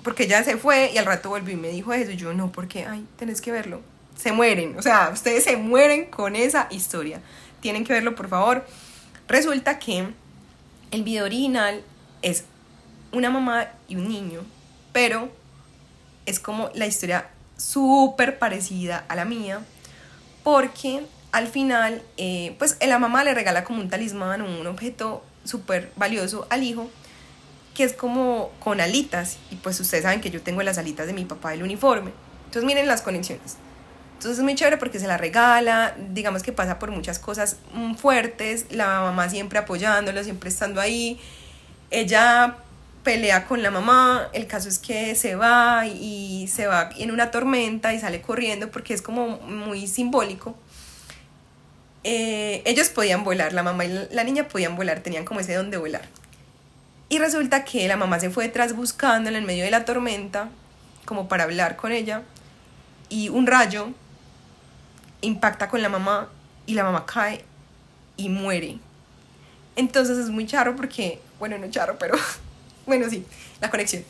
Porque 0.02 0.24
ella 0.24 0.42
se 0.42 0.56
fue 0.56 0.90
y 0.92 0.98
al 0.98 1.04
rato 1.04 1.28
volvió 1.28 1.54
y 1.54 1.58
me 1.58 1.68
dijo 1.68 1.92
eso. 1.92 2.10
Y 2.10 2.16
yo 2.16 2.32
no, 2.32 2.50
porque, 2.50 2.86
ay, 2.86 3.06
tenés 3.16 3.40
que 3.40 3.52
verlo. 3.52 3.82
Se 4.16 4.32
mueren. 4.32 4.76
O 4.78 4.82
sea, 4.82 5.10
ustedes 5.12 5.44
se 5.44 5.56
mueren 5.56 6.06
con 6.06 6.34
esa 6.34 6.66
historia. 6.70 7.20
Tienen 7.60 7.84
que 7.84 7.92
verlo, 7.92 8.16
por 8.16 8.28
favor. 8.28 8.66
Resulta 9.28 9.78
que 9.78 10.08
el 10.90 11.02
video 11.04 11.26
original 11.26 11.82
es 12.22 12.44
una 13.12 13.30
mamá 13.30 13.68
y 13.86 13.96
un 13.96 14.08
niño, 14.08 14.40
pero 14.92 15.30
es 16.26 16.40
como 16.40 16.70
la 16.74 16.86
historia 16.86 17.28
súper 17.56 18.38
parecida 18.38 19.04
a 19.08 19.14
la 19.14 19.24
mía, 19.24 19.60
porque 20.50 21.06
al 21.30 21.46
final, 21.46 22.02
eh, 22.16 22.56
pues 22.58 22.76
la 22.84 22.98
mamá 22.98 23.22
le 23.22 23.34
regala 23.34 23.62
como 23.62 23.80
un 23.80 23.88
talismán, 23.88 24.42
un 24.42 24.66
objeto 24.66 25.22
súper 25.44 25.92
valioso 25.94 26.48
al 26.50 26.64
hijo, 26.64 26.90
que 27.72 27.84
es 27.84 27.92
como 27.92 28.50
con 28.58 28.80
alitas, 28.80 29.38
y 29.52 29.54
pues 29.54 29.78
ustedes 29.78 30.02
saben 30.02 30.20
que 30.20 30.28
yo 30.30 30.42
tengo 30.42 30.60
las 30.64 30.76
alitas 30.76 31.06
de 31.06 31.12
mi 31.12 31.24
papá 31.24 31.52
del 31.52 31.62
uniforme. 31.62 32.10
Entonces 32.46 32.64
miren 32.64 32.88
las 32.88 33.00
conexiones. 33.00 33.58
Entonces 34.14 34.38
es 34.38 34.42
muy 34.42 34.56
chévere 34.56 34.76
porque 34.76 34.98
se 34.98 35.06
la 35.06 35.18
regala, 35.18 35.94
digamos 36.10 36.42
que 36.42 36.50
pasa 36.50 36.80
por 36.80 36.90
muchas 36.90 37.20
cosas 37.20 37.58
mm, 37.72 37.94
fuertes, 37.94 38.66
la 38.70 39.02
mamá 39.02 39.28
siempre 39.28 39.60
apoyándolo, 39.60 40.24
siempre 40.24 40.50
estando 40.50 40.80
ahí. 40.80 41.20
Ella 41.92 42.56
pelea 43.02 43.46
con 43.46 43.62
la 43.62 43.70
mamá, 43.70 44.28
el 44.32 44.46
caso 44.46 44.68
es 44.68 44.78
que 44.78 45.14
se 45.14 45.34
va 45.34 45.86
y 45.86 46.48
se 46.48 46.66
va 46.66 46.90
en 46.96 47.10
una 47.10 47.30
tormenta 47.30 47.94
y 47.94 48.00
sale 48.00 48.20
corriendo 48.20 48.70
porque 48.70 48.94
es 48.94 49.02
como 49.02 49.38
muy 49.40 49.86
simbólico. 49.86 50.56
Eh, 52.04 52.62
ellos 52.64 52.88
podían 52.88 53.24
volar, 53.24 53.52
la 53.52 53.62
mamá 53.62 53.84
y 53.84 54.08
la 54.10 54.24
niña 54.24 54.48
podían 54.48 54.76
volar, 54.76 55.00
tenían 55.00 55.24
como 55.24 55.40
ese 55.40 55.54
don 55.54 55.70
de 55.70 55.76
volar. 55.76 56.02
Y 57.08 57.18
resulta 57.18 57.64
que 57.64 57.88
la 57.88 57.96
mamá 57.96 58.20
se 58.20 58.30
fue 58.30 58.44
detrás 58.44 58.74
buscándola 58.74 59.38
en 59.38 59.44
medio 59.44 59.64
de 59.64 59.70
la 59.70 59.84
tormenta, 59.84 60.48
como 61.04 61.28
para 61.28 61.44
hablar 61.44 61.76
con 61.76 61.92
ella, 61.92 62.22
y 63.08 63.28
un 63.28 63.46
rayo 63.46 63.88
impacta 65.20 65.68
con 65.68 65.82
la 65.82 65.88
mamá 65.88 66.28
y 66.66 66.74
la 66.74 66.84
mamá 66.84 67.04
cae 67.06 67.44
y 68.16 68.28
muere. 68.28 68.78
Entonces 69.76 70.18
es 70.18 70.30
muy 70.30 70.46
charro 70.46 70.76
porque, 70.76 71.20
bueno, 71.38 71.58
no 71.58 71.68
charro, 71.70 71.98
pero 71.98 72.14
bueno, 72.90 73.08
sí, 73.08 73.24
la 73.60 73.70
conexión. 73.70 74.04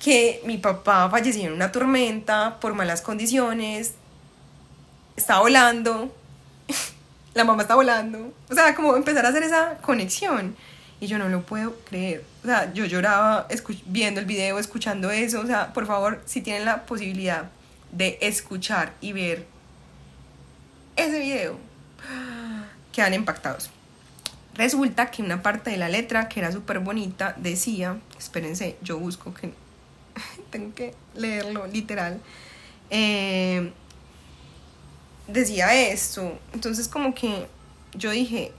Que 0.00 0.40
mi 0.44 0.56
papá 0.56 1.10
falleció 1.10 1.48
en 1.48 1.52
una 1.52 1.72
tormenta 1.72 2.60
por 2.60 2.72
malas 2.74 3.02
condiciones, 3.02 3.94
está 5.16 5.40
volando, 5.40 6.14
la 7.34 7.42
mamá 7.42 7.62
está 7.62 7.74
volando. 7.74 8.32
O 8.48 8.54
sea, 8.54 8.72
como 8.76 8.94
empezar 8.94 9.26
a 9.26 9.30
hacer 9.30 9.42
esa 9.42 9.78
conexión. 9.78 10.54
Y 11.00 11.08
yo 11.08 11.18
no 11.18 11.28
lo 11.28 11.42
puedo 11.42 11.74
creer. 11.88 12.24
O 12.44 12.46
sea, 12.46 12.72
yo 12.72 12.84
lloraba 12.84 13.48
viendo 13.86 14.20
el 14.20 14.26
video, 14.26 14.60
escuchando 14.60 15.10
eso. 15.10 15.40
O 15.40 15.46
sea, 15.46 15.72
por 15.72 15.86
favor, 15.86 16.22
si 16.24 16.40
tienen 16.40 16.64
la 16.64 16.86
posibilidad 16.86 17.50
de 17.90 18.16
escuchar 18.20 18.92
y 19.00 19.12
ver 19.12 19.44
ese 20.94 21.18
video, 21.18 21.58
quedan 22.92 23.14
impactados. 23.14 23.70
Resulta 24.58 25.12
que 25.12 25.22
una 25.22 25.40
parte 25.40 25.70
de 25.70 25.76
la 25.76 25.88
letra, 25.88 26.28
que 26.28 26.40
era 26.40 26.50
súper 26.50 26.80
bonita, 26.80 27.32
decía, 27.38 27.96
espérense, 28.18 28.76
yo 28.82 28.98
busco 28.98 29.32
que 29.32 29.52
tengo 30.50 30.74
que 30.74 30.94
leerlo 31.14 31.68
literal, 31.68 32.20
eh, 32.90 33.70
decía 35.28 35.72
esto. 35.74 36.36
Entonces 36.52 36.88
como 36.88 37.14
que 37.14 37.46
yo 37.94 38.10
dije, 38.10 38.50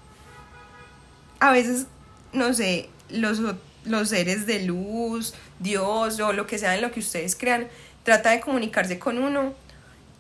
a 1.42 1.52
veces, 1.52 1.88
no 2.32 2.54
sé, 2.54 2.90
los, 3.10 3.42
los 3.84 4.08
seres 4.08 4.46
de 4.46 4.64
luz, 4.64 5.34
Dios 5.60 6.18
o 6.22 6.32
lo 6.32 6.48
que 6.48 6.58
sea 6.58 6.76
en 6.76 6.82
lo 6.82 6.92
que 6.92 7.02
ustedes 7.02 7.36
crean, 7.36 7.68
trata 8.04 8.30
de 8.30 8.40
comunicarse 8.40 9.00
con 9.00 9.18
uno 9.18 9.54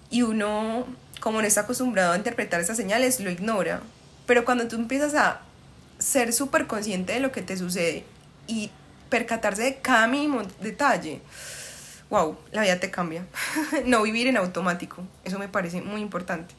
y 0.09 0.23
uno 0.23 0.85
como 1.21 1.41
no 1.41 1.47
está 1.47 1.61
acostumbrado 1.61 2.11
a 2.11 2.17
interpretar 2.17 2.59
esas 2.59 2.75
señales, 2.75 3.21
lo 3.21 3.31
ignora. 3.31 3.81
Pero 4.25 4.43
cuando 4.43 4.67
tú 4.67 4.75
empiezas 4.75 5.15
a 5.15 5.41
ser 5.99 6.33
súper 6.33 6.65
consciente 6.65 7.13
de 7.13 7.19
lo 7.19 7.31
que 7.31 7.41
te 7.41 7.57
sucede 7.57 8.03
y 8.47 8.71
percatarse 9.09 9.63
de 9.63 9.75
cada 9.75 10.07
mínimo 10.07 10.41
detalle, 10.61 11.21
wow, 12.09 12.37
la 12.51 12.63
vida 12.63 12.79
te 12.79 12.89
cambia. 12.89 13.25
no 13.85 14.01
vivir 14.01 14.27
en 14.27 14.37
automático, 14.37 15.03
eso 15.23 15.37
me 15.37 15.47
parece 15.47 15.81
muy 15.81 16.01
importante. 16.01 16.55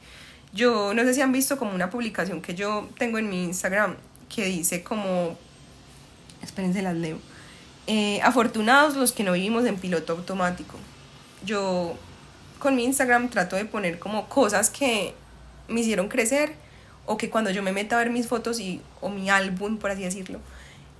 Yo 0.53 0.94
no 0.94 1.03
sé 1.03 1.14
si 1.14 1.20
han 1.20 1.33
visto 1.33 1.57
como 1.57 1.74
una 1.74 1.90
publicación 1.90 2.42
que 2.42 2.55
yo 2.55 2.88
tengo 2.98 3.18
en 3.18 3.29
mi 3.29 3.44
Instagram 3.44 3.96
que 4.29 4.44
dice 4.44 4.83
como, 4.83 5.38
espérense 6.42 6.83
las 6.83 6.94
leo, 6.94 7.18
eh, 7.87 8.20
afortunados 8.22 8.96
los 8.96 9.12
que 9.12 9.24
no 9.24 9.33
vivimos 9.33 9.64
en 9.64 9.76
piloto 9.76 10.12
automático. 10.12 10.76
Yo 11.44 11.96
con 12.59 12.76
mi 12.76 12.85
Instagram 12.85 13.31
trato 13.31 13.57
de 13.57 13.64
poner 13.64 13.98
como 13.98 14.29
cosas 14.29 14.70
que 14.70 15.14
me 15.68 15.81
hicieron 15.81 16.09
crecer 16.09 16.55
o 17.06 17.16
que 17.16 17.30
cuando 17.30 17.50
yo 17.50 17.62
me 17.62 17.72
meto 17.72 17.96
a 17.96 17.98
ver 17.98 18.10
mis 18.10 18.28
fotos 18.28 18.60
y, 18.60 18.80
o 19.00 19.08
mi 19.08 19.30
álbum, 19.30 19.78
por 19.78 19.90
así 19.90 20.02
decirlo, 20.02 20.40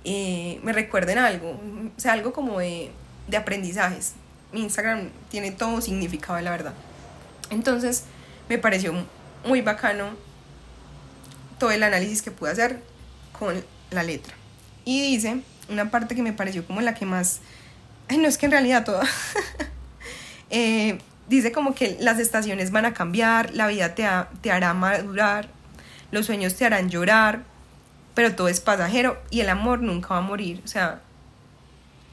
eh, 0.03 0.59
me 0.63 0.73
recuerden 0.73 1.17
algo, 1.17 1.51
o 1.51 1.99
sea, 1.99 2.13
algo 2.13 2.33
como 2.33 2.59
de, 2.59 2.91
de 3.27 3.37
aprendizajes. 3.37 4.13
Mi 4.51 4.61
Instagram 4.61 5.09
tiene 5.29 5.51
todo 5.51 5.79
significado, 5.81 6.39
la 6.41 6.51
verdad. 6.51 6.73
Entonces, 7.49 8.03
me 8.49 8.57
pareció 8.57 8.93
muy 9.45 9.61
bacano 9.61 10.09
todo 11.57 11.71
el 11.71 11.83
análisis 11.83 12.21
que 12.21 12.31
pude 12.31 12.51
hacer 12.51 12.81
con 13.37 13.63
la 13.91 14.03
letra. 14.03 14.33
Y 14.83 15.01
dice 15.01 15.41
una 15.69 15.89
parte 15.89 16.15
que 16.15 16.21
me 16.21 16.33
pareció 16.33 16.65
como 16.65 16.81
la 16.81 16.93
que 16.93 17.05
más... 17.05 17.39
Ay, 18.07 18.17
no 18.17 18.27
es 18.27 18.37
que 18.37 18.45
en 18.47 18.51
realidad 18.51 18.83
toda... 18.83 19.03
eh, 20.49 20.99
dice 21.29 21.51
como 21.51 21.73
que 21.73 21.97
las 21.99 22.19
estaciones 22.19 22.71
van 22.71 22.85
a 22.85 22.93
cambiar, 22.93 23.53
la 23.53 23.67
vida 23.67 23.95
te, 23.95 24.05
te 24.41 24.51
hará 24.51 24.73
madurar, 24.73 25.49
los 26.11 26.25
sueños 26.25 26.55
te 26.55 26.65
harán 26.65 26.89
llorar, 26.89 27.43
pero 28.13 28.35
todo 28.35 28.47
es 28.47 28.59
pasajero 28.59 29.21
y 29.29 29.39
el 29.39 29.49
amor 29.49 29.81
nunca 29.81 30.09
va 30.09 30.17
a 30.17 30.21
morir. 30.21 30.61
O 30.63 30.67
sea, 30.67 31.01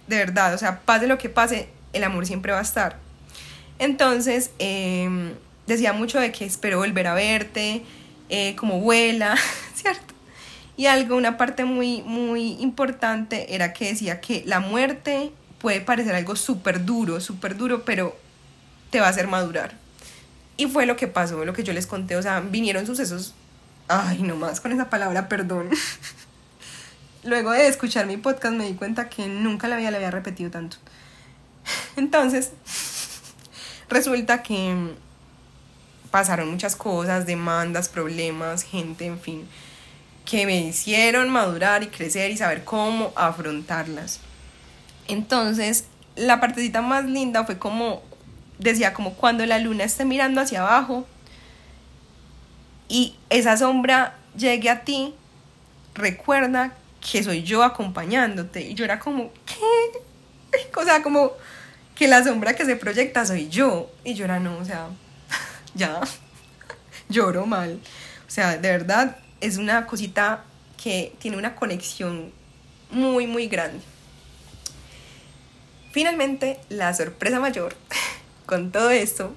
de 0.07 0.17
verdad, 0.17 0.55
o 0.55 0.59
sea, 0.59 0.81
pase 0.81 1.07
lo 1.07 1.19
que 1.19 1.29
pase, 1.29 1.69
el 1.93 2.05
amor 2.05 2.27
siempre 2.27 2.53
va 2.53 2.59
a 2.59 2.63
estar. 2.63 2.97
Entonces, 3.79 4.51
em, 4.59 5.35
decía 5.67 5.93
mucho 5.93 6.19
de 6.19 6.33
que 6.33 6.45
espero 6.45 6.79
volver 6.79 7.07
a 7.07 7.15
verte, 7.15 7.83
eh, 8.29 8.57
como 8.57 8.81
vuela, 8.81 9.37
¿cierto? 9.75 10.15
Y 10.77 10.87
algo, 10.87 11.17
una 11.17 11.37
parte 11.37 11.65
muy, 11.65 12.03
muy 12.03 12.53
importante 12.61 13.55
era 13.55 13.73
que 13.73 13.87
decía 13.87 14.21
que 14.21 14.43
la 14.47 14.61
muerte 14.61 15.33
puede 15.59 15.81
parecer 15.81 16.15
algo 16.15 16.37
súper 16.37 16.85
duro, 16.85 17.21
súper 17.21 17.57
duro, 17.57 17.85
pero 17.85 18.17
te 18.91 19.01
va 19.01 19.07
a 19.07 19.11
hacer 19.11 19.27
madurar. 19.27 19.75
Y 20.57 20.67
fue 20.67 20.87
lo 20.87 20.97
que 20.97 21.09
pasó, 21.09 21.45
lo 21.45 21.53
que 21.53 21.63
yo 21.65 21.73
les 21.73 21.87
conté, 21.87 22.17
o 22.17 22.23
sea, 22.23 22.41
vinieron 22.41 22.87
sucesos, 22.87 23.35
ay, 23.89 24.23
no 24.23 24.37
más 24.37 24.61
con 24.61 24.73
esa 24.73 24.91
palabra, 24.91 25.29
perdón. 25.29 25.71
Luego 27.25 27.51
de 27.51 27.67
escuchar 27.67 28.07
mi 28.07 28.17
podcast 28.17 28.55
me 28.55 28.67
di 28.67 28.75
cuenta 28.75 29.09
que 29.09 29.27
nunca 29.27 29.69
la 29.69 29.77
había, 29.77 29.91
la 29.91 29.97
había 29.97 30.11
repetido 30.11 30.51
tanto. 30.51 30.77
Entonces, 31.97 32.53
resulta 33.89 34.43
que 34.43 34.95
pasaron 36.11 36.51
muchas 36.51 36.77
cosas, 36.77 37.27
demandas, 37.27 37.89
problemas, 37.89 38.63
gente, 38.63 39.07
en 39.07 39.19
fin, 39.21 39.49
que 40.25 40.47
me 40.47 40.61
hicieron 40.61 41.31
madurar 41.31 41.83
y 41.83 41.89
crecer 41.89 42.31
y 42.31 42.37
saber 42.37 42.65
cómo 42.65 43.13
afrontarlas. 43.17 44.21
Entonces, 45.07 45.85
la 46.17 46.41
partecita 46.41 46.83
más 46.83 47.05
linda 47.05 47.45
fue 47.45 47.59
como 47.59 48.03
decía 48.59 48.93
como 48.93 49.15
cuando 49.15 49.47
la 49.47 49.59
luna 49.59 49.85
esté 49.85 50.05
mirando 50.05 50.41
hacia 50.41 50.63
abajo 50.63 51.07
y 52.89 53.17
esa 53.29 53.57
sombra 53.57 54.17
llegue 54.37 54.71
a 54.71 54.85
ti, 54.85 55.15
recuerda 55.95 56.73
que 57.01 57.23
soy 57.23 57.43
yo 57.43 57.63
acompañándote. 57.63 58.63
Y 58.63 58.75
yo 58.75 58.85
era 58.85 58.99
como, 58.99 59.33
¿qué? 59.47 60.01
O 60.77 60.83
sea, 60.83 61.03
como 61.03 61.33
que 61.95 62.09
la 62.09 62.25
sombra 62.25 62.55
que 62.55 62.65
se 62.65 62.77
proyecta 62.77 63.27
soy 63.27 63.49
yo. 63.49 63.91
Y 64.05 64.15
yo 64.15 64.25
era, 64.25 64.41
no, 64.41 64.57
o 64.59 64.65
sea, 64.65 64.89
ya, 65.75 66.01
lloro 67.09 67.45
mal. 67.47 67.81
O 68.27 68.31
sea, 68.31 68.57
de 68.57 68.71
verdad 68.71 69.19
es 69.41 69.59
una 69.59 69.87
cosita 69.87 70.45
que 70.83 71.13
tiene 71.19 71.37
una 71.37 71.55
conexión 71.55 72.33
muy, 72.91 73.27
muy 73.27 73.49
grande. 73.49 73.81
Finalmente, 75.93 76.61
la 76.69 76.95
sorpresa 76.95 77.41
mayor 77.41 77.75
con 78.47 78.71
todo 78.73 78.91
esto 78.91 79.35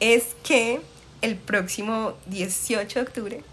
es 0.00 0.36
que 0.42 0.80
el 1.22 1.36
próximo 1.36 2.14
18 2.26 2.98
de 2.98 3.04
octubre 3.04 3.44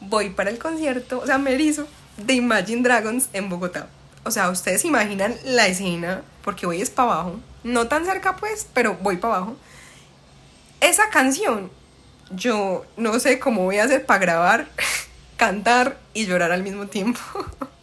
voy 0.00 0.30
para 0.30 0.50
el 0.50 0.58
concierto, 0.58 1.20
o 1.20 1.26
sea, 1.26 1.38
me 1.38 1.54
erizo, 1.54 1.86
de 2.16 2.34
Imagine 2.34 2.82
Dragons 2.82 3.28
en 3.32 3.48
Bogotá. 3.48 3.88
O 4.24 4.30
sea, 4.30 4.50
ustedes 4.50 4.84
imaginan 4.84 5.34
la 5.44 5.66
escena, 5.66 6.22
porque 6.42 6.66
voy 6.66 6.80
es 6.80 6.90
para 6.90 7.12
abajo, 7.12 7.40
no 7.62 7.88
tan 7.88 8.04
cerca 8.04 8.36
pues, 8.36 8.66
pero 8.72 8.96
voy 9.00 9.16
para 9.16 9.36
abajo. 9.36 9.56
Esa 10.80 11.10
canción, 11.10 11.70
yo 12.30 12.84
no 12.96 13.18
sé 13.20 13.38
cómo 13.38 13.62
voy 13.62 13.78
a 13.78 13.84
hacer 13.84 14.04
para 14.04 14.20
grabar, 14.20 14.68
cantar 15.36 15.98
y 16.14 16.26
llorar 16.26 16.52
al 16.52 16.62
mismo 16.62 16.86
tiempo. 16.86 17.20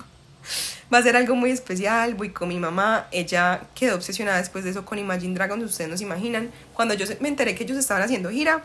Va 0.94 1.00
a 1.00 1.02
ser 1.02 1.16
algo 1.16 1.36
muy 1.36 1.50
especial, 1.50 2.14
voy 2.14 2.30
con 2.30 2.50
mi 2.50 2.60
mamá, 2.60 3.08
ella 3.12 3.62
quedó 3.74 3.96
obsesionada 3.96 4.38
después 4.38 4.64
de 4.64 4.70
eso 4.70 4.86
con 4.86 5.00
Imagine 5.00 5.34
Dragons, 5.34 5.64
ustedes 5.64 5.90
no 5.90 5.98
se 5.98 6.04
imaginan. 6.04 6.52
Cuando 6.74 6.94
yo 6.94 7.06
me 7.20 7.30
enteré 7.30 7.56
que 7.56 7.64
ellos 7.64 7.78
estaban 7.78 8.04
haciendo 8.04 8.30
gira, 8.30 8.64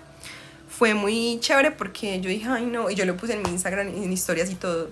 fue 0.69 0.93
muy 0.93 1.39
chévere 1.41 1.71
porque 1.71 2.21
yo 2.21 2.29
dije, 2.29 2.47
ay 2.49 2.67
no, 2.67 2.91
y 2.91 2.95
yo 2.95 3.07
lo 3.07 3.17
puse 3.17 3.33
en 3.35 3.43
mi 3.43 3.49
Instagram, 3.49 3.89
en 3.89 4.13
historias 4.13 4.51
y 4.51 4.57
todo, 4.57 4.91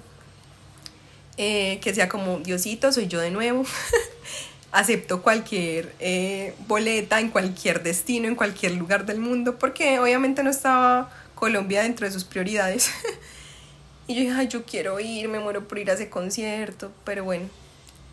eh, 1.36 1.78
que 1.82 1.94
sea 1.94 2.08
como, 2.08 2.38
Diosito, 2.38 2.92
soy 2.92 3.06
yo 3.06 3.20
de 3.20 3.30
nuevo. 3.30 3.64
acepto 4.72 5.22
cualquier 5.22 5.94
eh, 6.00 6.54
boleta 6.66 7.20
en 7.20 7.30
cualquier 7.30 7.82
destino, 7.82 8.28
en 8.28 8.34
cualquier 8.34 8.72
lugar 8.72 9.06
del 9.06 9.20
mundo, 9.20 9.58
porque 9.58 9.98
obviamente 9.98 10.42
no 10.42 10.50
estaba 10.50 11.10
Colombia 11.34 11.82
dentro 11.82 12.06
de 12.06 12.12
sus 12.12 12.24
prioridades. 12.24 12.90
y 14.06 14.14
yo 14.14 14.20
dije, 14.20 14.32
ay, 14.32 14.48
yo 14.48 14.64
quiero 14.64 15.00
ir, 15.00 15.28
me 15.28 15.40
muero 15.40 15.66
por 15.66 15.78
ir 15.78 15.90
a 15.90 15.94
ese 15.94 16.08
concierto, 16.08 16.92
pero 17.04 17.24
bueno, 17.24 17.48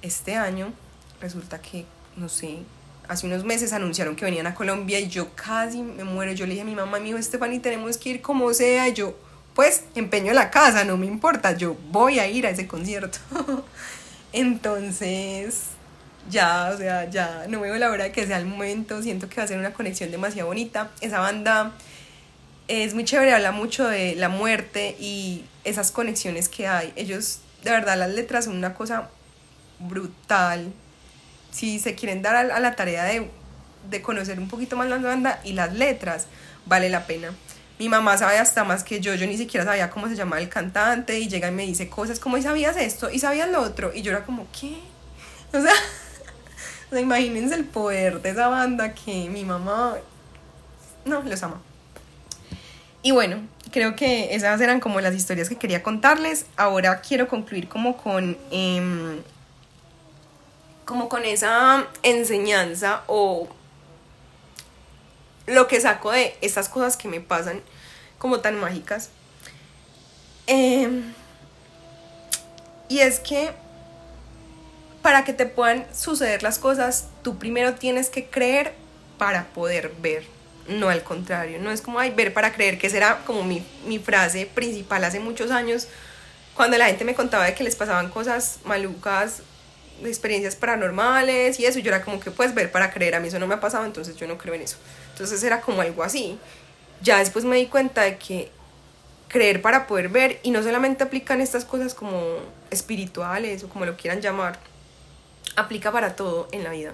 este 0.01 0.35
año 0.35 0.73
resulta 1.21 1.61
que, 1.61 1.85
no 2.17 2.29
sé, 2.29 2.59
hace 3.07 3.27
unos 3.27 3.43
meses 3.43 3.73
anunciaron 3.73 4.15
que 4.15 4.25
venían 4.25 4.47
a 4.47 4.55
Colombia 4.55 4.99
y 4.99 5.07
yo 5.07 5.29
casi 5.35 5.81
me 5.81 6.03
muero. 6.03 6.31
Yo 6.33 6.45
le 6.45 6.51
dije 6.51 6.61
a 6.61 6.65
mi 6.65 6.75
mamá, 6.75 6.99
mi 6.99 7.09
hijo 7.09 7.17
Estefani, 7.17 7.59
tenemos 7.59 7.97
que 7.97 8.09
ir 8.09 8.21
como 8.21 8.53
sea. 8.53 8.87
Y 8.87 8.93
yo, 8.93 9.15
pues, 9.53 9.83
empeño 9.95 10.33
la 10.33 10.49
casa, 10.49 10.83
no 10.83 10.97
me 10.97 11.05
importa, 11.05 11.55
yo 11.55 11.75
voy 11.91 12.19
a 12.19 12.27
ir 12.27 12.47
a 12.47 12.49
ese 12.49 12.67
concierto. 12.67 13.19
Entonces, 14.33 15.65
ya, 16.29 16.71
o 16.73 16.77
sea, 16.77 17.09
ya 17.09 17.45
no 17.49 17.61
veo 17.61 17.75
la 17.75 17.91
hora 17.91 18.05
de 18.05 18.11
que 18.11 18.25
sea 18.25 18.37
el 18.37 18.45
momento, 18.45 19.01
siento 19.01 19.29
que 19.29 19.35
va 19.37 19.43
a 19.43 19.47
ser 19.47 19.59
una 19.59 19.73
conexión 19.73 20.09
demasiado 20.09 20.47
bonita. 20.47 20.91
Esa 21.01 21.19
banda 21.19 21.73
es 22.81 22.93
muy 22.93 23.05
chévere, 23.05 23.33
habla 23.33 23.51
mucho 23.51 23.87
de 23.87 24.15
la 24.15 24.29
muerte 24.29 24.95
y 24.99 25.45
esas 25.63 25.91
conexiones 25.91 26.49
que 26.49 26.67
hay. 26.67 26.93
Ellos, 26.95 27.39
de 27.63 27.71
verdad, 27.71 27.97
las 27.97 28.09
letras 28.09 28.45
son 28.45 28.55
una 28.55 28.73
cosa 28.73 29.09
brutal. 29.79 30.73
Si 31.51 31.79
se 31.79 31.95
quieren 31.95 32.21
dar 32.21 32.35
a, 32.35 32.59
la 32.59 32.75
tarea 32.75 33.03
de, 33.03 33.29
de 33.89 34.01
conocer 34.01 34.39
un 34.39 34.47
poquito 34.47 34.75
más 34.75 34.89
la 34.89 34.97
banda 34.97 35.39
y 35.43 35.53
las 35.53 35.73
letras, 35.73 36.27
vale 36.65 36.89
la 36.89 37.05
pena. 37.05 37.31
Mi 37.79 37.89
mamá 37.89 38.17
sabe 38.17 38.37
hasta 38.37 38.63
más 38.63 38.83
que 38.83 38.99
yo, 38.99 39.13
yo 39.15 39.27
ni 39.27 39.37
siquiera 39.37 39.65
sabía 39.65 39.89
cómo 39.89 40.07
se 40.07 40.15
llamaba 40.15 40.41
el 40.41 40.49
cantante 40.49 41.19
y 41.19 41.27
llega 41.27 41.49
y 41.49 41.51
me 41.51 41.65
dice 41.65 41.89
cosas 41.89 42.19
como, 42.19 42.37
¿y 42.37 42.41
sabías 42.41 42.77
esto? 42.77 43.09
¿Y 43.09 43.19
sabías 43.19 43.49
lo 43.49 43.61
otro? 43.61 43.91
Y 43.93 44.01
yo 44.01 44.11
era 44.11 44.23
como, 44.25 44.47
¿qué? 44.57 44.77
O 46.89 46.95
sea, 46.95 47.01
imagínense 47.01 47.55
el 47.55 47.65
poder 47.65 48.21
de 48.21 48.29
esa 48.29 48.47
banda 48.49 48.93
que 48.93 49.27
mi 49.27 49.43
mamá, 49.43 49.97
no, 51.05 51.21
los 51.23 51.41
ama. 51.41 51.59
Y 53.03 53.11
bueno, 53.11 53.45
creo 53.71 53.97
que 53.97 54.33
esas 54.33 54.59
eran 54.61 54.79
como 54.79 55.01
las 55.01 55.13
historias 55.13 55.49
que 55.49 55.57
quería 55.57 55.83
contarles. 55.83 56.45
Ahora 56.55 57.01
quiero 57.01 57.27
concluir 57.27 57.67
como 57.67 57.97
con, 57.97 58.37
em, 58.49 59.21
como 60.85 61.09
con 61.09 61.25
esa 61.25 61.85
enseñanza 62.01 63.03
o 63.07 63.49
lo 65.45 65.67
que 65.67 65.81
saco 65.81 66.11
de 66.11 66.35
estas 66.39 66.69
cosas 66.69 66.95
que 66.95 67.09
me 67.09 67.19
pasan 67.19 67.61
como 68.17 68.39
tan 68.39 68.57
mágicas. 68.57 69.09
Em, 70.47 71.13
y 72.87 72.99
es 72.99 73.19
que 73.19 73.51
para 75.01 75.25
que 75.25 75.33
te 75.33 75.45
puedan 75.45 75.85
suceder 75.93 76.41
las 76.41 76.57
cosas, 76.57 77.07
tú 77.21 77.37
primero 77.37 77.73
tienes 77.75 78.09
que 78.09 78.27
creer 78.27 78.73
para 79.17 79.45
poder 79.47 79.91
ver, 79.99 80.25
no 80.67 80.89
al 80.89 81.03
contrario. 81.03 81.59
No 81.59 81.71
es 81.71 81.81
como, 81.81 81.99
ay, 81.99 82.11
ver 82.11 82.33
para 82.33 82.53
creer, 82.53 82.77
que 82.77 82.89
será 82.89 83.19
como 83.25 83.43
mi, 83.43 83.65
mi 83.85 83.99
frase 83.99 84.45
principal 84.45 85.03
hace 85.03 85.19
muchos 85.19 85.51
años, 85.51 85.87
cuando 86.55 86.77
la 86.77 86.85
gente 86.85 87.03
me 87.03 87.15
contaba 87.15 87.45
de 87.45 87.55
que 87.55 87.63
les 87.63 87.75
pasaban 87.75 88.09
cosas 88.09 88.59
malucas, 88.63 89.41
experiencias 90.03 90.55
paranormales 90.55 91.59
y 91.59 91.65
eso, 91.65 91.79
yo 91.79 91.89
era 91.89 92.03
como 92.03 92.19
que, 92.19 92.31
pues, 92.31 92.53
ver 92.53 92.71
para 92.71 92.91
creer, 92.91 93.15
a 93.15 93.19
mí 93.19 93.27
eso 93.27 93.39
no 93.39 93.47
me 93.47 93.55
ha 93.55 93.59
pasado, 93.59 93.85
entonces 93.85 94.15
yo 94.15 94.27
no 94.27 94.37
creo 94.37 94.53
en 94.53 94.61
eso. 94.61 94.77
Entonces 95.11 95.43
era 95.43 95.61
como 95.61 95.81
algo 95.81 96.03
así. 96.03 96.37
Ya 97.01 97.19
después 97.19 97.45
me 97.45 97.57
di 97.57 97.67
cuenta 97.67 98.03
de 98.03 98.17
que 98.17 98.51
creer 99.27 99.61
para 99.61 99.87
poder 99.87 100.09
ver 100.09 100.39
y 100.43 100.51
no 100.51 100.61
solamente 100.61 101.03
aplican 101.03 101.41
estas 101.41 101.65
cosas 101.65 101.95
como 101.95 102.37
espirituales 102.69 103.63
o 103.63 103.69
como 103.69 103.85
lo 103.85 103.97
quieran 103.97 104.21
llamar, 104.21 104.59
aplica 105.55 105.91
para 105.91 106.15
todo 106.15 106.47
en 106.51 106.63
la 106.63 106.69
vida, 106.69 106.93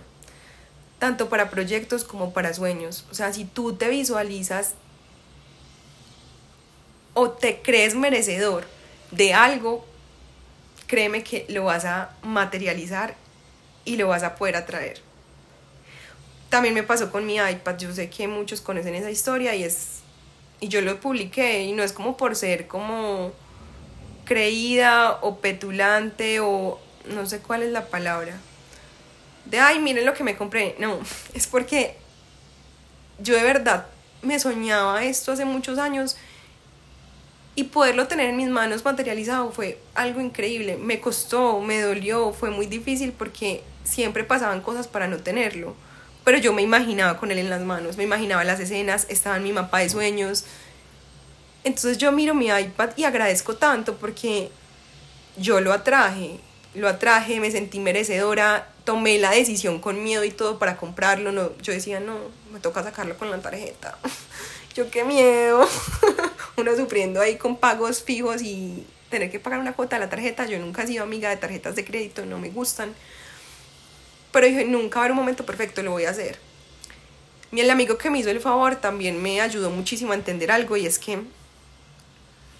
tanto 1.00 1.30
para 1.30 1.50
proyectos 1.50 2.04
como 2.04 2.34
para 2.34 2.54
sueños. 2.54 3.06
O 3.12 3.14
sea, 3.14 3.34
si 3.34 3.46
tú 3.46 3.74
te 3.74 3.90
visualizas 3.90 4.76
o 7.14 7.32
te 7.32 7.62
crees 7.62 7.96
merecedor 7.96 8.66
de 9.12 9.34
algo, 9.34 9.86
créeme 10.88 11.24
que 11.24 11.46
lo 11.50 11.66
vas 11.66 11.86
a 11.86 12.12
materializar 12.22 13.16
y 13.86 13.96
lo 13.96 14.10
vas 14.10 14.24
a 14.24 14.36
poder 14.36 14.56
atraer. 14.56 15.02
También 16.50 16.74
me 16.74 16.84
pasó 16.84 17.12
con 17.12 17.26
mi 17.26 17.38
iPad, 17.38 17.78
yo 17.78 17.94
sé 17.94 18.10
que 18.10 18.28
muchos 18.28 18.62
conocen 18.62 18.96
esa 18.96 19.12
historia 19.12 19.56
y 19.56 19.64
es 19.64 20.00
y 20.62 20.68
yo 20.68 20.82
lo 20.82 21.00
publiqué 21.00 21.64
y 21.64 21.72
no 21.72 21.84
es 21.84 21.94
como 21.94 22.18
por 22.18 22.36
ser 22.36 22.68
como 22.68 23.32
creída 24.26 25.18
o 25.22 25.38
petulante 25.38 26.40
o 26.42 26.80
no 27.06 27.26
sé 27.26 27.40
cuál 27.40 27.64
es 27.64 27.72
la 27.72 27.88
palabra, 27.88 28.38
de, 29.50 29.60
ay, 29.60 29.80
miren 29.80 30.06
lo 30.06 30.14
que 30.14 30.24
me 30.24 30.36
compré. 30.36 30.76
No, 30.80 31.00
es 31.34 31.48
porque 31.48 31.96
yo 33.20 33.36
de 33.36 33.44
verdad 33.44 33.88
me 34.22 34.40
soñaba 34.40 35.04
esto 35.04 35.32
hace 35.32 35.46
muchos 35.46 35.78
años 35.78 36.18
y 37.56 37.66
poderlo 37.66 38.08
tener 38.08 38.30
en 38.30 38.38
mis 38.38 38.48
manos 38.48 38.86
materializado 38.86 39.52
fue 39.52 39.80
algo 39.96 40.22
increíble. 40.22 40.78
Me 40.78 41.00
costó, 41.00 41.60
me 41.60 41.82
dolió, 41.82 42.32
fue 42.32 42.52
muy 42.52 42.68
difícil 42.68 43.12
porque 43.12 43.64
siempre 43.84 44.24
pasaban 44.24 44.62
cosas 44.62 44.88
para 44.88 45.08
no 45.08 45.18
tenerlo. 45.18 45.76
Pero 46.24 46.38
yo 46.38 46.54
me 46.54 46.62
imaginaba 46.62 47.18
con 47.18 47.32
él 47.32 47.40
en 47.40 47.50
las 47.50 47.62
manos, 47.62 47.98
me 47.98 48.04
imaginaba 48.04 48.44
las 48.44 48.60
escenas, 48.60 49.08
estaba 49.10 49.38
en 49.38 49.44
mi 49.44 49.52
mapa 49.52 49.80
de 49.80 49.90
sueños. 49.90 50.46
Entonces 51.64 51.98
yo 51.98 52.12
miro 52.12 52.34
mi 52.34 52.48
iPad 52.48 52.92
y 52.96 53.04
agradezco 53.04 53.56
tanto 53.56 53.96
porque 53.96 54.52
yo 55.38 55.60
lo 55.60 55.74
atraje, 55.74 56.40
lo 56.76 56.88
atraje, 56.88 57.40
me 57.40 57.52
sentí 57.52 57.80
merecedora, 57.80 58.70
tomé 58.90 59.20
la 59.20 59.30
decisión 59.30 59.78
con 59.78 60.04
miedo 60.04 60.24
y 60.24 60.32
todo 60.32 60.58
para 60.58 60.76
comprarlo. 60.76 61.32
No, 61.32 61.56
yo 61.62 61.74
decía, 61.74 62.00
no, 62.00 62.18
me 62.52 62.60
toca 62.60 62.82
sacarlo 62.82 63.16
con 63.20 63.30
la 63.30 63.40
tarjeta. 63.40 64.00
yo 64.74 64.90
qué 64.90 65.04
miedo. 65.04 65.64
Uno 66.58 66.76
sufriendo 66.76 67.22
ahí 67.22 67.38
con 67.38 67.58
pagos 67.58 68.02
fijos 68.02 68.42
y 68.42 68.84
tener 69.12 69.30
que 69.30 69.40
pagar 69.40 69.60
una 69.60 69.74
cuota 69.74 69.98
de 69.98 70.06
la 70.06 70.10
tarjeta. 70.10 70.48
Yo 70.48 70.58
nunca 70.58 70.82
he 70.82 70.88
sido 70.88 71.04
amiga 71.04 71.30
de 71.30 71.38
tarjetas 71.38 71.76
de 71.76 71.86
crédito, 71.86 72.26
no 72.26 72.40
me 72.40 72.50
gustan. 72.50 72.96
Pero 74.32 74.48
dije, 74.48 74.66
nunca 74.66 74.98
va 74.98 75.02
a 75.02 75.06
haber 75.06 75.12
un 75.12 75.18
momento 75.18 75.46
perfecto, 75.46 75.84
lo 75.84 75.92
voy 75.92 76.06
a 76.06 76.10
hacer. 76.10 76.40
Y 77.52 77.60
el 77.60 77.70
amigo 77.70 77.96
que 78.00 78.10
me 78.10 78.18
hizo 78.18 78.32
el 78.32 78.40
favor 78.40 78.78
también 78.78 79.22
me 79.22 79.40
ayudó 79.40 79.70
muchísimo 79.70 80.14
a 80.14 80.16
entender 80.16 80.50
algo 80.50 80.78
y 80.78 80.88
es 80.88 80.98
que 80.98 81.20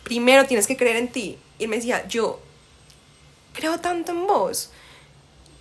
primero 0.04 0.46
tienes 0.46 0.68
que 0.68 0.78
creer 0.78 0.98
en 0.98 1.08
ti. 1.08 1.40
Y 1.58 1.64
él 1.64 1.70
me 1.70 1.78
decía, 1.78 2.08
yo 2.08 2.40
creo 3.54 3.80
tanto 3.80 4.12
en 4.12 4.28
vos. 4.28 4.70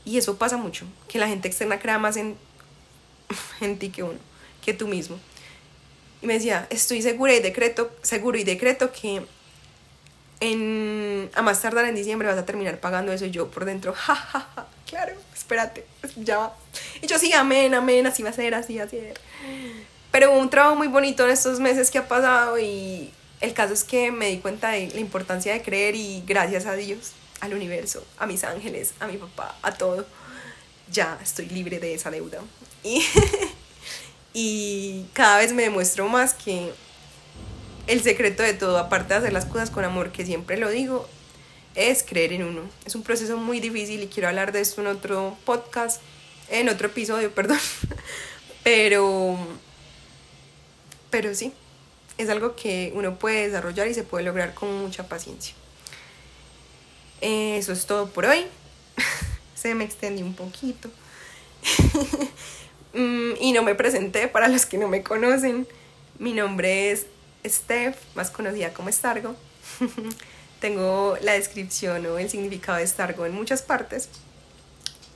Y 0.09 0.17
eso 0.17 0.39
pasa 0.39 0.57
mucho, 0.57 0.87
que 1.07 1.19
la 1.19 1.29
gente 1.29 1.49
externa 1.49 1.79
crea 1.79 1.99
más 1.99 2.17
en, 3.61 3.79
ti 3.79 3.91
que 3.91 4.03
uno, 4.03 4.19
que 4.65 4.73
tú 4.73 4.89
mismo. 4.89 5.19
Y 6.23 6.27
me 6.27 6.33
decía, 6.33 6.67
estoy 6.71 7.03
segura 7.03 7.35
y 7.35 7.41
decreto, 7.41 7.91
seguro 8.01 8.39
y 8.39 8.45
decreto 8.45 8.91
que 8.91 9.27
en, 10.41 11.31
a 11.35 11.43
más 11.43 11.61
tardar 11.61 11.85
en 11.85 11.95
diciembre 11.95 12.27
vas 12.27 12.39
a 12.39 12.47
terminar 12.47 12.81
pagando 12.81 13.13
eso. 13.13 13.27
Y 13.27 13.33
yo 13.33 13.51
por 13.51 13.67
dentro, 13.67 13.93
jajaja, 13.93 14.49
ja, 14.55 14.67
claro, 14.89 15.13
espérate, 15.37 15.85
ya 16.17 16.39
va. 16.39 16.57
Y 17.03 17.07
yo 17.07 17.19
sí, 17.19 17.35
amén, 17.35 17.75
amén, 17.75 18.07
así 18.07 18.23
va 18.23 18.31
a 18.31 18.33
ser, 18.33 18.55
así 18.55 18.79
va 18.79 18.85
a 18.85 18.89
ser. 18.89 19.21
Pero 20.11 20.33
hubo 20.33 20.41
un 20.41 20.49
trabajo 20.49 20.75
muy 20.75 20.89
bonito 20.89 21.23
en 21.27 21.33
estos 21.33 21.61
meses 21.61 21.91
que 21.91 21.99
ha 21.99 22.09
pasado 22.09 22.59
y 22.59 23.13
el 23.43 23.53
caso 23.53 23.75
es 23.75 23.85
que 23.85 24.11
me 24.11 24.29
di 24.29 24.39
cuenta 24.39 24.71
de 24.71 24.89
la 24.89 25.01
importancia 25.01 25.53
de 25.53 25.61
creer 25.61 25.97
y 25.97 26.25
gracias 26.27 26.65
a 26.65 26.73
Dios 26.73 27.13
al 27.41 27.55
universo, 27.55 28.05
a 28.19 28.27
mis 28.27 28.45
ángeles, 28.45 28.95
a 29.01 29.07
mi 29.07 29.17
papá, 29.17 29.57
a 29.63 29.73
todo, 29.73 30.07
ya 30.91 31.19
estoy 31.23 31.49
libre 31.49 31.79
de 31.79 31.95
esa 31.95 32.11
deuda. 32.11 32.41
Y, 32.83 33.05
y 34.35 35.07
cada 35.13 35.39
vez 35.39 35.53
me 35.53 35.63
demuestro 35.65 36.09
más 36.09 36.35
que 36.35 36.73
el 37.87 38.03
secreto 38.03 38.43
de 38.43 38.55
todo, 38.55 38.79
aparte 38.79 39.15
de 39.15 39.21
hacer 39.21 39.33
las 39.33 39.47
cosas 39.47 39.71
con 39.71 39.85
amor, 39.85 40.13
que 40.13 40.25
siempre 40.25 40.59
lo 40.59 40.69
digo, 40.69 41.09
es 41.75 42.03
creer 42.03 42.33
en 42.33 42.45
uno. 42.45 42.63
Es 42.85 42.95
un 42.95 43.03
proceso 43.03 43.37
muy 43.37 43.61
difícil 43.61 44.03
y 44.03 44.09
quiero 44.09 44.29
hablar 44.29 44.53
de 44.53 44.61
esto 44.61 44.81
en 44.81 44.89
otro 44.89 45.37
podcast, 45.45 46.03
en 46.51 46.69
otro 46.69 46.89
episodio, 46.89 47.31
perdón. 47.35 47.59
Pero, 48.63 49.39
pero 51.11 51.35
sí, 51.35 51.53
es 52.19 52.29
algo 52.29 52.57
que 52.57 52.93
uno 52.95 53.19
puede 53.19 53.47
desarrollar 53.47 53.89
y 53.89 53.95
se 53.95 54.03
puede 54.03 54.25
lograr 54.25 54.55
con 54.55 54.77
mucha 54.81 55.09
paciencia. 55.09 55.55
Eso 57.21 57.73
es 57.73 57.87
todo 57.87 58.09
por 58.09 58.27
hoy. 58.27 58.47
Se 59.55 59.75
me 59.75 59.85
extendió 59.85 60.25
un 60.25 60.35
poquito. 60.35 60.91
Mm, 62.95 63.33
y 63.39 63.53
no 63.53 63.63
me 63.63 63.75
presenté 63.75 64.29
para 64.29 64.49
los 64.49 64.65
que 64.65 64.79
no 64.79 64.89
me 64.89 65.03
conocen. 65.03 65.69
Mi 66.19 66.33
nombre 66.33 66.91
es 66.91 67.05
Steph, 67.47 67.97
más 68.15 68.31
conocida 68.31 68.73
como 68.73 68.91
Stargo. 68.91 69.37
tengo 70.61 71.17
la 71.21 71.33
descripción 71.33 72.05
o 72.07 72.19
el 72.19 72.29
significado 72.29 72.79
de 72.79 72.87
Stargo 72.87 73.27
en 73.27 73.35
muchas 73.35 73.63
partes. 73.63 74.09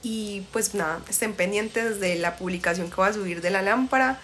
Y 0.03 0.43
pues 0.53 0.75
nada, 0.75 1.01
estén 1.09 1.33
pendientes 1.33 2.01
de 2.01 2.17
la 2.17 2.37
publicación 2.37 2.91
que 2.91 2.97
voy 2.97 3.09
a 3.09 3.13
subir 3.13 3.41
de 3.41 3.51
la 3.51 3.63
lámpara 3.63 4.21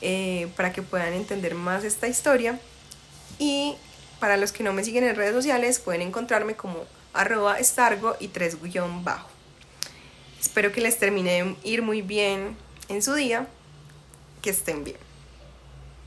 eh, 0.00 0.48
para 0.56 0.72
que 0.72 0.82
puedan 0.82 1.12
entender 1.12 1.54
más 1.54 1.84
esta 1.84 2.08
historia. 2.08 2.58
Y 3.38 3.76
para 4.24 4.38
los 4.38 4.52
que 4.52 4.64
no 4.64 4.72
me 4.72 4.82
siguen 4.82 5.04
en 5.04 5.16
redes 5.16 5.34
sociales, 5.34 5.80
pueden 5.80 6.00
encontrarme 6.00 6.56
como 6.56 6.86
arroba 7.12 7.62
stargo 7.62 8.16
y 8.20 8.28
tres 8.28 8.56
guion 8.58 9.04
bajo. 9.04 9.28
Espero 10.40 10.72
que 10.72 10.80
les 10.80 10.98
termine 10.98 11.42
de 11.42 11.56
ir 11.62 11.82
muy 11.82 12.00
bien 12.00 12.56
en 12.88 13.02
su 13.02 13.12
día. 13.12 13.46
Que 14.40 14.48
estén 14.48 14.82
bien. 14.82 14.96